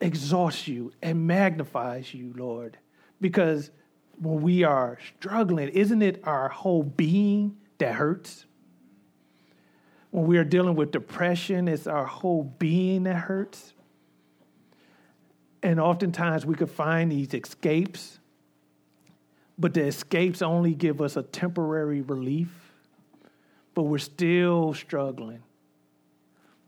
exalts 0.00 0.68
you 0.68 0.92
and 1.02 1.26
magnifies 1.26 2.12
you, 2.12 2.32
Lord. 2.36 2.78
Because 3.20 3.70
when 4.18 4.42
we 4.42 4.64
are 4.64 4.98
struggling, 5.16 5.68
isn't 5.68 6.02
it 6.02 6.20
our 6.24 6.48
whole 6.48 6.82
being 6.82 7.56
that 7.78 7.94
hurts? 7.94 8.46
When 10.10 10.26
we 10.26 10.38
are 10.38 10.44
dealing 10.44 10.76
with 10.76 10.92
depression, 10.92 11.68
it's 11.68 11.86
our 11.86 12.06
whole 12.06 12.44
being 12.44 13.04
that 13.04 13.16
hurts. 13.16 13.74
And 15.62 15.80
oftentimes 15.80 16.46
we 16.46 16.54
could 16.54 16.70
find 16.70 17.10
these 17.10 17.34
escapes, 17.34 18.18
but 19.58 19.74
the 19.74 19.84
escapes 19.84 20.42
only 20.42 20.74
give 20.74 21.00
us 21.02 21.16
a 21.16 21.22
temporary 21.22 22.02
relief, 22.02 22.48
but 23.74 23.82
we're 23.82 23.98
still 23.98 24.74
struggling. 24.74 25.42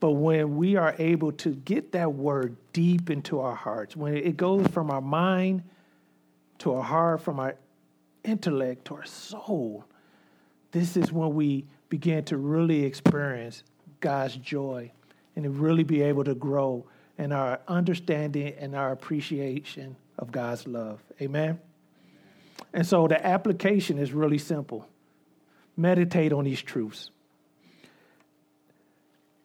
But 0.01 0.13
when 0.13 0.57
we 0.57 0.77
are 0.77 0.95
able 0.99 1.33
to 1.33 1.51
get 1.51 1.93
that 1.93 2.15
word 2.15 2.57
deep 2.73 3.11
into 3.11 3.41
our 3.41 3.55
hearts, 3.55 3.97
when 3.97 4.17
it 4.17 4.37
goes 4.37 4.67
from 4.69 4.91
our 4.91 5.01
mind 5.01 5.65
to 6.59 6.75
our 6.75 6.83
heart, 6.83 7.21
from 7.21 7.41
our 7.41 7.57
intellect 8.23 8.85
to 8.87 8.97
our 8.97 9.05
soul, 9.05 9.85
this 10.71 10.97
is 10.97 11.13
when 11.13 11.35
we 11.35 11.65
begin 11.89 12.25
to 12.25 12.37
really 12.37 12.85
experience 12.85 13.65
God's 14.01 14.37
joy 14.37 14.93
and 15.35 15.45
to 15.45 15.51
really 15.51 15.85
be 15.85 16.03
able 16.03 16.25
to 16.25 16.35
grow 16.35 16.87
in 17.17 17.33
our 17.33 17.61
understanding 17.67 18.55
and 18.59 18.77
our 18.77 18.93
appreciation 18.93 19.97
of 20.19 20.31
God's 20.31 20.67
love. 20.67 21.03
Amen? 21.21 21.59
And 22.73 22.87
so 22.87 23.09
the 23.09 23.25
application 23.25 23.99
is 23.99 24.13
really 24.13 24.39
simple 24.39 24.89
meditate 25.77 26.33
on 26.33 26.45
these 26.45 26.61
truths 26.61 27.13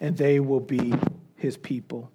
and 0.00 0.16
they 0.16 0.40
will 0.40 0.60
be 0.60 0.94
his 1.36 1.56
people. 1.56 2.10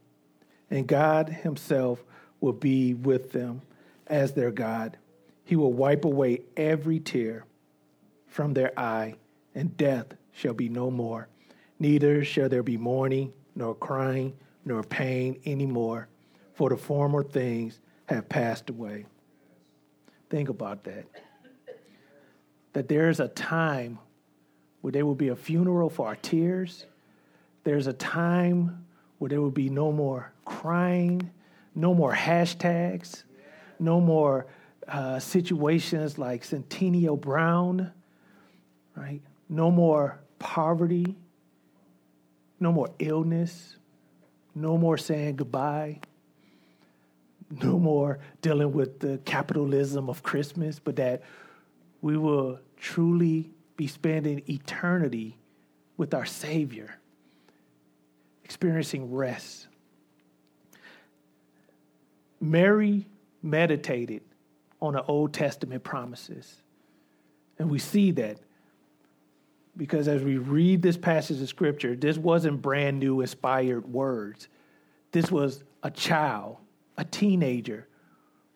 And 0.69 0.87
God 0.87 1.29
himself 1.29 2.03
will 2.39 2.53
be 2.53 2.93
with 2.93 3.31
them 3.31 3.61
as 4.07 4.33
their 4.33 4.51
God. 4.51 4.97
He 5.45 5.55
will 5.55 5.73
wipe 5.73 6.05
away 6.05 6.41
every 6.55 6.99
tear 6.99 7.45
from 8.27 8.53
their 8.53 8.77
eye, 8.79 9.15
and 9.53 9.77
death 9.77 10.07
shall 10.31 10.53
be 10.53 10.69
no 10.69 10.89
more. 10.89 11.27
Neither 11.79 12.23
shall 12.23 12.49
there 12.49 12.63
be 12.63 12.77
mourning, 12.77 13.33
nor 13.55 13.75
crying, 13.75 14.33
nor 14.65 14.83
pain 14.83 15.39
any 15.45 15.65
more, 15.65 16.07
for 16.53 16.69
the 16.69 16.77
former 16.77 17.23
things 17.23 17.79
have 18.05 18.29
passed 18.29 18.69
away. 18.69 19.05
Think 20.29 20.49
about 20.49 20.83
that. 20.85 21.05
That 22.73 22.87
there's 22.87 23.19
a 23.19 23.27
time 23.27 23.99
where 24.81 24.91
there 24.91 25.05
will 25.05 25.15
be 25.15 25.27
a 25.27 25.35
funeral 25.35 25.89
for 25.89 26.07
our 26.07 26.15
tears. 26.15 26.85
There's 27.63 27.87
a 27.87 27.93
time 27.93 28.85
where 29.17 29.29
there 29.29 29.41
will 29.41 29.51
be 29.51 29.69
no 29.69 29.91
more 29.91 30.33
crying, 30.45 31.29
no 31.75 31.93
more 31.93 32.13
hashtags, 32.13 33.23
no 33.79 33.99
more 33.99 34.47
uh, 34.87 35.19
situations 35.19 36.17
like 36.17 36.43
Centennial 36.43 37.15
Brown, 37.15 37.91
right? 38.95 39.21
No 39.49 39.71
more 39.71 40.19
poverty, 40.39 41.15
no 42.59 42.71
more 42.71 42.89
illness, 42.99 43.77
no 44.55 44.77
more 44.77 44.97
saying 44.97 45.37
goodbye, 45.37 45.99
no 47.61 47.79
more 47.79 48.19
dealing 48.41 48.73
with 48.73 48.99
the 48.99 49.19
capitalism 49.25 50.09
of 50.09 50.23
Christmas, 50.23 50.79
but 50.79 50.95
that 50.95 51.21
we 52.01 52.17
will 52.17 52.59
truly 52.77 53.51
be 53.77 53.87
spending 53.87 54.41
eternity 54.47 55.37
with 55.97 56.13
our 56.13 56.25
Savior, 56.25 56.99
experiencing 58.53 59.11
rest. 59.11 59.67
Mary 62.39 63.07
meditated 63.41 64.21
on 64.79 64.93
the 64.93 65.03
Old 65.05 65.33
Testament 65.33 65.83
promises. 65.83 66.61
And 67.57 67.71
we 67.71 67.79
see 67.79 68.11
that 68.11 68.37
because 69.75 70.07
as 70.07 70.21
we 70.21 70.37
read 70.37 70.83
this 70.83 70.97
passage 70.97 71.41
of 71.41 71.49
scripture, 71.49 71.95
this 71.95 72.19
wasn't 72.19 72.61
brand 72.61 72.99
new 72.99 73.21
inspired 73.21 73.91
words. 73.91 74.49
This 75.11 75.31
was 75.31 75.63
a 75.81 75.89
child, 75.89 76.57
a 76.95 77.05
teenager 77.05 77.87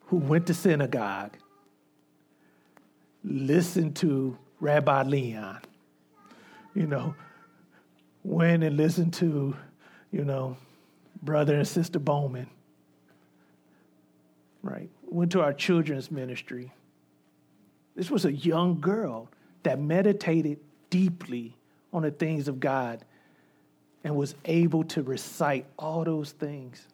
who 0.01 0.17
went 0.17 0.45
to 0.45 0.53
synagogue, 0.53 1.37
listened 3.23 3.95
to 3.95 4.37
Rabbi 4.59 5.01
Leon, 5.01 5.61
you 6.75 6.85
know, 6.85 7.15
went 8.23 8.63
and 8.63 8.77
listened 8.77 9.15
to, 9.15 9.55
you 10.11 10.23
know, 10.23 10.57
brother 11.21 11.55
and 11.55 11.67
sister 11.67 11.99
Bowman, 11.99 12.49
right? 14.63 14.89
Went 15.03 15.31
to 15.33 15.41
our 15.41 15.53
children's 15.53 16.11
ministry. 16.11 16.71
This 17.95 18.11
was 18.11 18.25
a 18.25 18.31
young 18.31 18.79
girl 18.79 19.29
that 19.63 19.79
meditated 19.79 20.59
deeply 20.89 21.55
on 21.91 22.03
the 22.03 22.11
things 22.11 22.47
of 22.47 22.59
God 22.59 23.03
and 24.03 24.15
was 24.15 24.35
able 24.45 24.83
to 24.85 25.01
recite 25.01 25.65
all 25.77 26.03
those 26.03 26.31
things. 26.31 26.87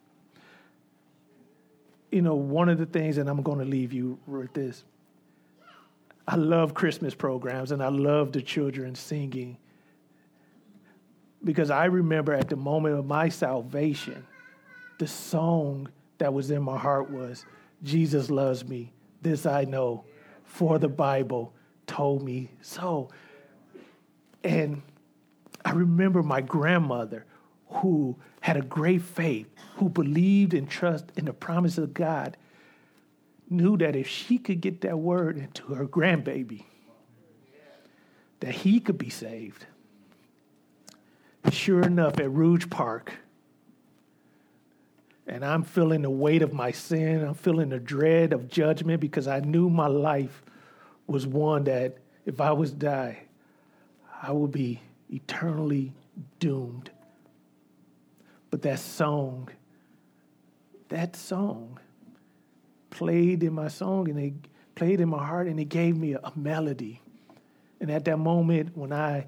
You 2.12 2.22
know, 2.22 2.36
one 2.36 2.70
of 2.70 2.78
the 2.78 2.86
things, 2.86 3.18
and 3.18 3.30
I'm 3.30 3.42
going 3.42 3.60
to 3.60 3.66
leave 3.66 3.92
you 3.92 4.18
with 4.28 4.54
this 4.54 4.84
I 6.28 6.36
love 6.36 6.74
Christmas 6.74 7.14
programs 7.14 7.72
and 7.72 7.84
I 7.84 7.90
love 7.90 8.32
the 8.32 8.42
children 8.42 8.96
singing 8.96 9.58
because 11.44 11.70
I 11.70 11.86
remember 11.86 12.34
at 12.34 12.50
the 12.50 12.56
moment 12.56 12.98
of 12.98 13.06
my 13.06 13.30
salvation, 13.30 14.26
the 15.00 15.08
song 15.08 15.90
that 16.18 16.34
was 16.34 16.52
in 16.52 16.64
my 16.64 16.78
heart 16.78 17.10
was 17.10 17.46
Jesus 17.84 18.30
loves 18.30 18.66
me. 18.66 18.94
This 19.22 19.46
I 19.46 19.66
know, 19.66 20.06
for 20.44 20.80
the 20.80 20.88
Bible 20.88 21.54
told 21.88 22.24
me 22.24 22.50
so. 22.62 23.10
And 24.44 24.82
I 25.66 25.72
remember 25.72 26.24
my 26.24 26.42
grandmother 26.42 27.26
who 27.68 28.18
had 28.42 28.58
a 28.58 28.62
great 28.62 29.02
faith, 29.02 29.48
who 29.78 29.90
believed 29.90 30.54
and 30.54 30.70
trust 30.70 31.06
in 31.16 31.26
the 31.26 31.34
promise 31.34 31.78
of 31.78 31.94
God, 31.94 32.38
knew 33.50 33.78
that 33.78 33.96
if 33.96 34.08
she 34.08 34.38
could 34.38 34.62
get 34.62 34.82
that 34.82 34.98
word 34.98 35.38
into 35.38 35.74
her 35.74 35.86
grandbaby, 35.86 36.64
that 38.40 38.54
he 38.54 38.80
could 38.80 38.98
be 38.98 39.10
saved. 39.10 39.66
Sure 41.52 41.82
enough, 41.82 42.20
at 42.20 42.32
Rouge 42.32 42.70
Park, 42.70 43.14
and 45.28 45.44
I'm 45.44 45.64
feeling 45.64 46.02
the 46.02 46.10
weight 46.10 46.42
of 46.42 46.54
my 46.54 46.72
sin. 46.72 47.24
I'm 47.24 47.34
feeling 47.34 47.70
the 47.70 47.80
dread 47.80 48.34
of 48.34 48.50
judgment 48.50 49.00
because 49.02 49.28
I 49.28 49.40
knew 49.40 49.70
my 49.70 49.88
life 49.88 50.44
was 51.08 51.28
one 51.28 51.66
that 51.66 51.98
if 52.26 52.40
I 52.42 52.52
was 52.52 52.72
die, 52.72 53.24
I 54.22 54.32
will 54.32 54.48
be 54.48 54.82
eternally 55.10 55.94
doomed. 56.40 56.90
But 58.50 58.62
that 58.64 58.80
song, 58.80 59.50
that 60.90 61.16
song 61.16 61.80
played 62.90 63.44
in 63.44 63.54
my 63.54 63.68
song 63.68 64.10
and 64.10 64.20
it 64.20 64.34
played 64.76 65.02
in 65.02 65.10
my 65.10 65.26
heart 65.26 65.48
and 65.48 65.60
it 65.60 65.70
gave 65.70 65.98
me 65.98 66.14
a, 66.14 66.20
a 66.20 66.32
melody. 66.36 67.02
And 67.80 67.92
at 67.92 68.06
that 68.06 68.18
moment 68.18 68.78
when 68.78 68.94
I 68.94 69.26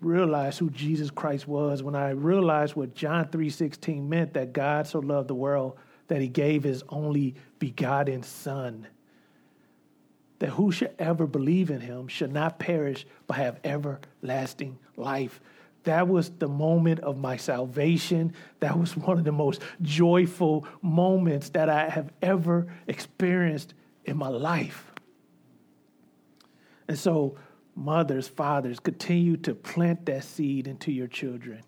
realized 0.00 0.58
who 0.58 0.70
Jesus 0.70 1.10
Christ 1.10 1.48
was, 1.48 1.82
when 1.82 1.94
I 1.94 2.10
realized 2.10 2.74
what 2.76 2.94
John 2.94 3.28
3:16 3.28 4.08
meant 4.08 4.34
that 4.34 4.52
God 4.52 4.86
so 4.86 4.98
loved 4.98 5.28
the 5.28 5.34
world 5.34 5.76
that 6.08 6.20
he 6.20 6.28
gave 6.28 6.64
his 6.64 6.82
only 6.88 7.34
begotten 7.58 8.22
son 8.22 8.86
that 10.38 10.50
who 10.50 10.70
should 10.70 10.94
ever 10.98 11.26
believe 11.26 11.70
in 11.70 11.80
him 11.80 12.08
should 12.08 12.32
not 12.32 12.58
perish 12.58 13.06
but 13.26 13.36
have 13.36 13.58
everlasting 13.64 14.78
life. 14.96 15.40
That 15.84 16.08
was 16.08 16.30
the 16.30 16.48
moment 16.48 17.00
of 17.00 17.18
my 17.18 17.36
salvation. 17.36 18.34
That 18.60 18.78
was 18.78 18.96
one 18.96 19.18
of 19.18 19.24
the 19.24 19.32
most 19.32 19.62
joyful 19.82 20.66
moments 20.82 21.50
that 21.50 21.68
I 21.68 21.88
have 21.88 22.12
ever 22.22 22.66
experienced 22.86 23.74
in 24.04 24.16
my 24.16 24.28
life. 24.28 24.92
And 26.86 26.98
so, 26.98 27.36
mothers, 27.78 28.26
fathers, 28.26 28.80
continue 28.80 29.36
to 29.36 29.54
plant 29.54 30.04
that 30.06 30.24
seed 30.24 30.66
into 30.66 30.90
your 30.90 31.06
children. 31.06 31.62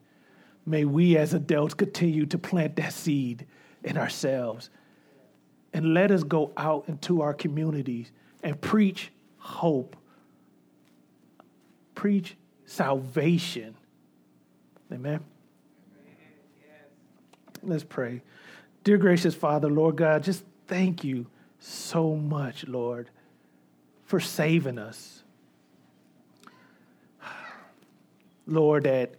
May 0.67 0.85
we 0.85 1.17
as 1.17 1.35
adults 1.35 1.75
continue 1.75 2.27
to 2.27 2.39
plant 2.39 2.77
that 2.77 2.93
seed 2.93 3.47
in 3.85 3.97
ourselves. 3.97 4.71
And 5.73 5.95
let 5.95 6.11
us 6.11 6.25
go 6.25 6.53
out 6.57 6.89
into 6.89 7.23
our 7.23 7.33
communities 7.33 8.11
and 8.43 8.61
preach 8.61 9.13
hope, 9.39 9.97
preach 11.95 12.37
salvation. 12.67 13.77
Amen. 14.93 15.21
Let's 17.63 17.85
pray. 17.85 18.23
Dear 18.83 18.97
gracious 18.99 19.35
Father, 19.35 19.69
Lord 19.69 19.97
God, 19.97 20.25
just 20.25 20.43
thank 20.67 21.05
you 21.05 21.27
so 21.61 22.17
much, 22.17 22.67
Lord, 22.67 23.11
for 24.05 24.19
saving 24.19 24.79
us. 24.79 25.20
Lord, 28.51 28.85
that 28.85 29.15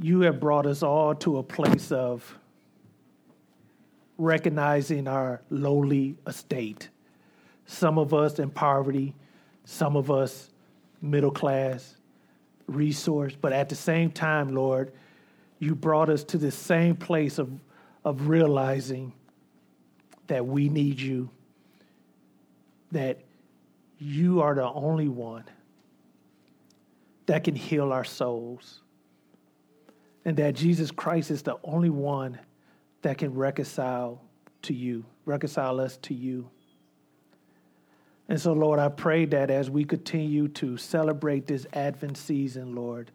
you 0.00 0.22
have 0.22 0.40
brought 0.40 0.66
us 0.66 0.82
all 0.82 1.14
to 1.16 1.38
a 1.38 1.42
place 1.42 1.92
of 1.92 2.38
recognizing 4.18 5.06
our 5.06 5.42
lowly 5.50 6.16
estate 6.26 6.88
some 7.66 7.98
of 7.98 8.12
us 8.12 8.40
in 8.40 8.50
poverty, 8.50 9.14
some 9.64 9.96
of 9.96 10.10
us 10.10 10.50
middle 11.00 11.30
class, 11.30 11.96
resource. 12.66 13.36
But 13.40 13.52
at 13.52 13.68
the 13.68 13.76
same 13.76 14.10
time, 14.10 14.54
Lord, 14.54 14.92
you 15.60 15.74
brought 15.76 16.10
us 16.10 16.24
to 16.24 16.38
the 16.38 16.50
same 16.50 16.96
place 16.96 17.38
of, 17.38 17.50
of 18.04 18.28
realizing 18.28 19.12
that 20.26 20.44
we 20.44 20.68
need 20.68 21.00
you, 21.00 21.30
that 22.90 23.20
you 23.98 24.40
are 24.40 24.54
the 24.54 24.68
only 24.68 25.08
one 25.08 25.44
that 27.30 27.44
can 27.44 27.54
heal 27.54 27.92
our 27.92 28.02
souls, 28.02 28.80
and 30.24 30.36
that 30.36 30.52
Jesus 30.52 30.90
Christ 30.90 31.30
is 31.30 31.42
the 31.42 31.58
only 31.62 31.88
one 31.88 32.40
that 33.02 33.18
can 33.18 33.32
reconcile 33.34 34.20
to 34.62 34.74
you, 34.74 35.04
reconcile 35.26 35.78
us 35.78 35.96
to 35.98 36.12
you. 36.12 36.50
And 38.28 38.40
so, 38.40 38.52
Lord, 38.52 38.80
I 38.80 38.88
pray 38.88 39.26
that 39.26 39.48
as 39.48 39.70
we 39.70 39.84
continue 39.84 40.48
to 40.48 40.76
celebrate 40.76 41.46
this 41.46 41.68
Advent 41.72 42.16
season, 42.16 42.74
Lord, 42.74 43.12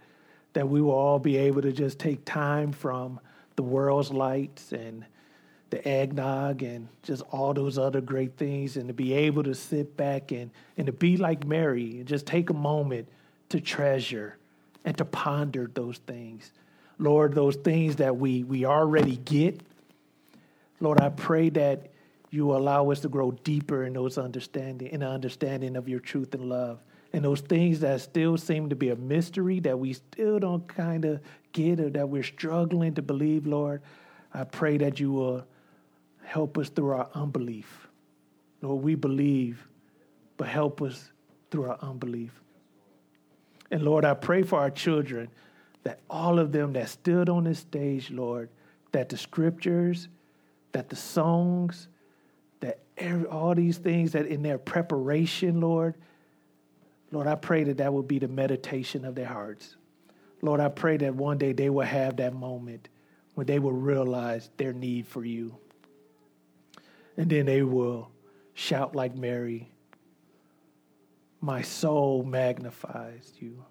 that 0.54 0.70
we 0.70 0.82
will 0.82 0.92
all 0.92 1.20
be 1.20 1.36
able 1.36 1.62
to 1.64 1.74
just 1.74 2.00
take 2.00 2.24
time 2.24 2.72
from 2.72 3.20
the 3.58 3.64
world's 3.64 4.14
lights 4.14 4.72
and 4.72 5.04
the 5.72 5.86
eggnog 5.86 6.64
and 6.64 6.88
just 7.04 7.22
all 7.34 7.54
those 7.54 7.78
other 7.78 8.00
great 8.00 8.38
things 8.38 8.78
and 8.78 8.88
to 8.88 8.94
be 8.94 9.12
able 9.12 9.44
to 9.44 9.54
sit 9.54 9.98
back 9.98 10.32
and, 10.32 10.52
and 10.78 10.86
to 10.86 10.94
be 10.94 11.18
like 11.18 11.46
Mary 11.46 11.98
and 11.98 12.06
just 12.08 12.26
take 12.26 12.50
a 12.50 12.54
moment 12.54 13.10
to 13.50 13.60
treasure 13.60 14.38
and 14.84 14.98
to 14.98 15.06
ponder 15.06 15.70
those 15.74 15.98
things. 16.00 16.52
Lord, 16.98 17.34
those 17.34 17.56
things 17.56 17.98
that 17.98 18.18
we, 18.18 18.44
we 18.44 18.66
already 18.66 19.18
get. 19.18 19.62
Lord, 20.80 21.00
I 21.00 21.10
pray 21.10 21.50
that 21.50 21.92
you 22.30 22.56
allow 22.56 22.92
us 22.92 23.02
to 23.02 23.10
grow 23.10 23.32
deeper 23.32 23.84
in 23.84 23.94
those 23.94 24.18
understanding, 24.18 24.90
in 24.90 25.04
understanding 25.04 25.76
of 25.76 25.88
your 25.88 26.00
truth 26.00 26.34
and 26.34 26.50
love. 26.50 26.80
And 27.14 27.24
those 27.24 27.42
things 27.42 27.80
that 27.80 28.02
still 28.02 28.38
seem 28.38 28.70
to 28.70 28.76
be 28.76 28.90
a 28.90 28.96
mystery 28.96 29.62
that 29.62 29.80
we 29.80 29.94
still 29.94 30.38
don't 30.40 30.68
kind 30.68 31.06
of 31.06 31.22
get 31.54 31.80
or 31.80 31.90
that 31.92 32.10
we're 32.10 32.24
struggling 32.24 32.94
to 32.96 33.02
believe, 33.02 33.48
Lord, 33.48 33.82
I 34.34 34.44
pray 34.44 34.78
that 34.80 35.00
you 35.00 35.14
will 35.14 35.46
help 36.24 36.58
us 36.58 36.68
through 36.70 36.92
our 36.92 37.08
unbelief. 37.14 37.88
Lord, 38.62 38.84
we 38.84 38.96
believe, 38.96 39.66
but 40.36 40.48
help 40.48 40.82
us 40.82 41.12
through 41.52 41.70
our 41.70 41.78
unbelief. 41.82 42.32
And 43.72 43.82
Lord, 43.84 44.06
I 44.06 44.14
pray 44.14 44.44
for 44.44 44.60
our 44.60 44.70
children 44.70 45.30
that 45.84 46.00
all 46.10 46.40
of 46.40 46.52
them 46.52 46.74
that 46.74 46.90
stood 46.90 47.30
on 47.30 47.44
this 47.44 47.60
stage, 47.60 48.12
Lord, 48.12 48.50
that 48.92 49.10
the 49.10 49.18
scriptures, 49.18 50.08
that 50.72 50.90
the 50.90 50.96
songs, 50.96 51.88
that 52.60 52.80
every, 52.98 53.28
all 53.28 53.54
these 53.56 53.78
things 53.78 54.14
that 54.14 54.26
in 54.26 54.42
their 54.42 54.58
preparation, 54.58 55.62
Lord, 55.62 55.96
Lord, 57.12 57.28
I 57.28 57.36
pray 57.36 57.64
that 57.66 57.78
that 57.78 57.94
will 57.94 58.04
be 58.04 58.20
the 58.20 58.28
meditation 58.28 59.06
of 59.06 59.16
their 59.16 59.28
hearts. 59.28 59.76
Lord, 60.42 60.60
I 60.60 60.70
pray 60.70 60.98
that 60.98 61.16
one 61.16 61.38
day 61.38 61.54
they 61.54 61.70
will 61.70 61.86
have 61.86 62.18
that 62.18 62.34
moment 62.34 62.90
when 63.36 63.48
they 63.48 63.60
will 63.60 63.72
realize 63.72 64.50
their 64.58 64.74
need 64.74 65.08
for 65.08 65.24
you. 65.24 65.56
And 67.18 67.30
then 67.30 67.46
they 67.46 67.62
will 67.62 68.10
shout 68.54 68.96
like 68.96 69.16
Mary, 69.16 69.70
My 71.46 71.62
soul 71.62 72.24
magnifies 72.24 73.32
you. 73.38 73.64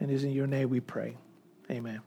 And 0.00 0.10
it's 0.10 0.24
in 0.24 0.32
your 0.32 0.48
name 0.48 0.68
we 0.68 0.80
pray. 0.80 1.16
Amen. 1.70 2.00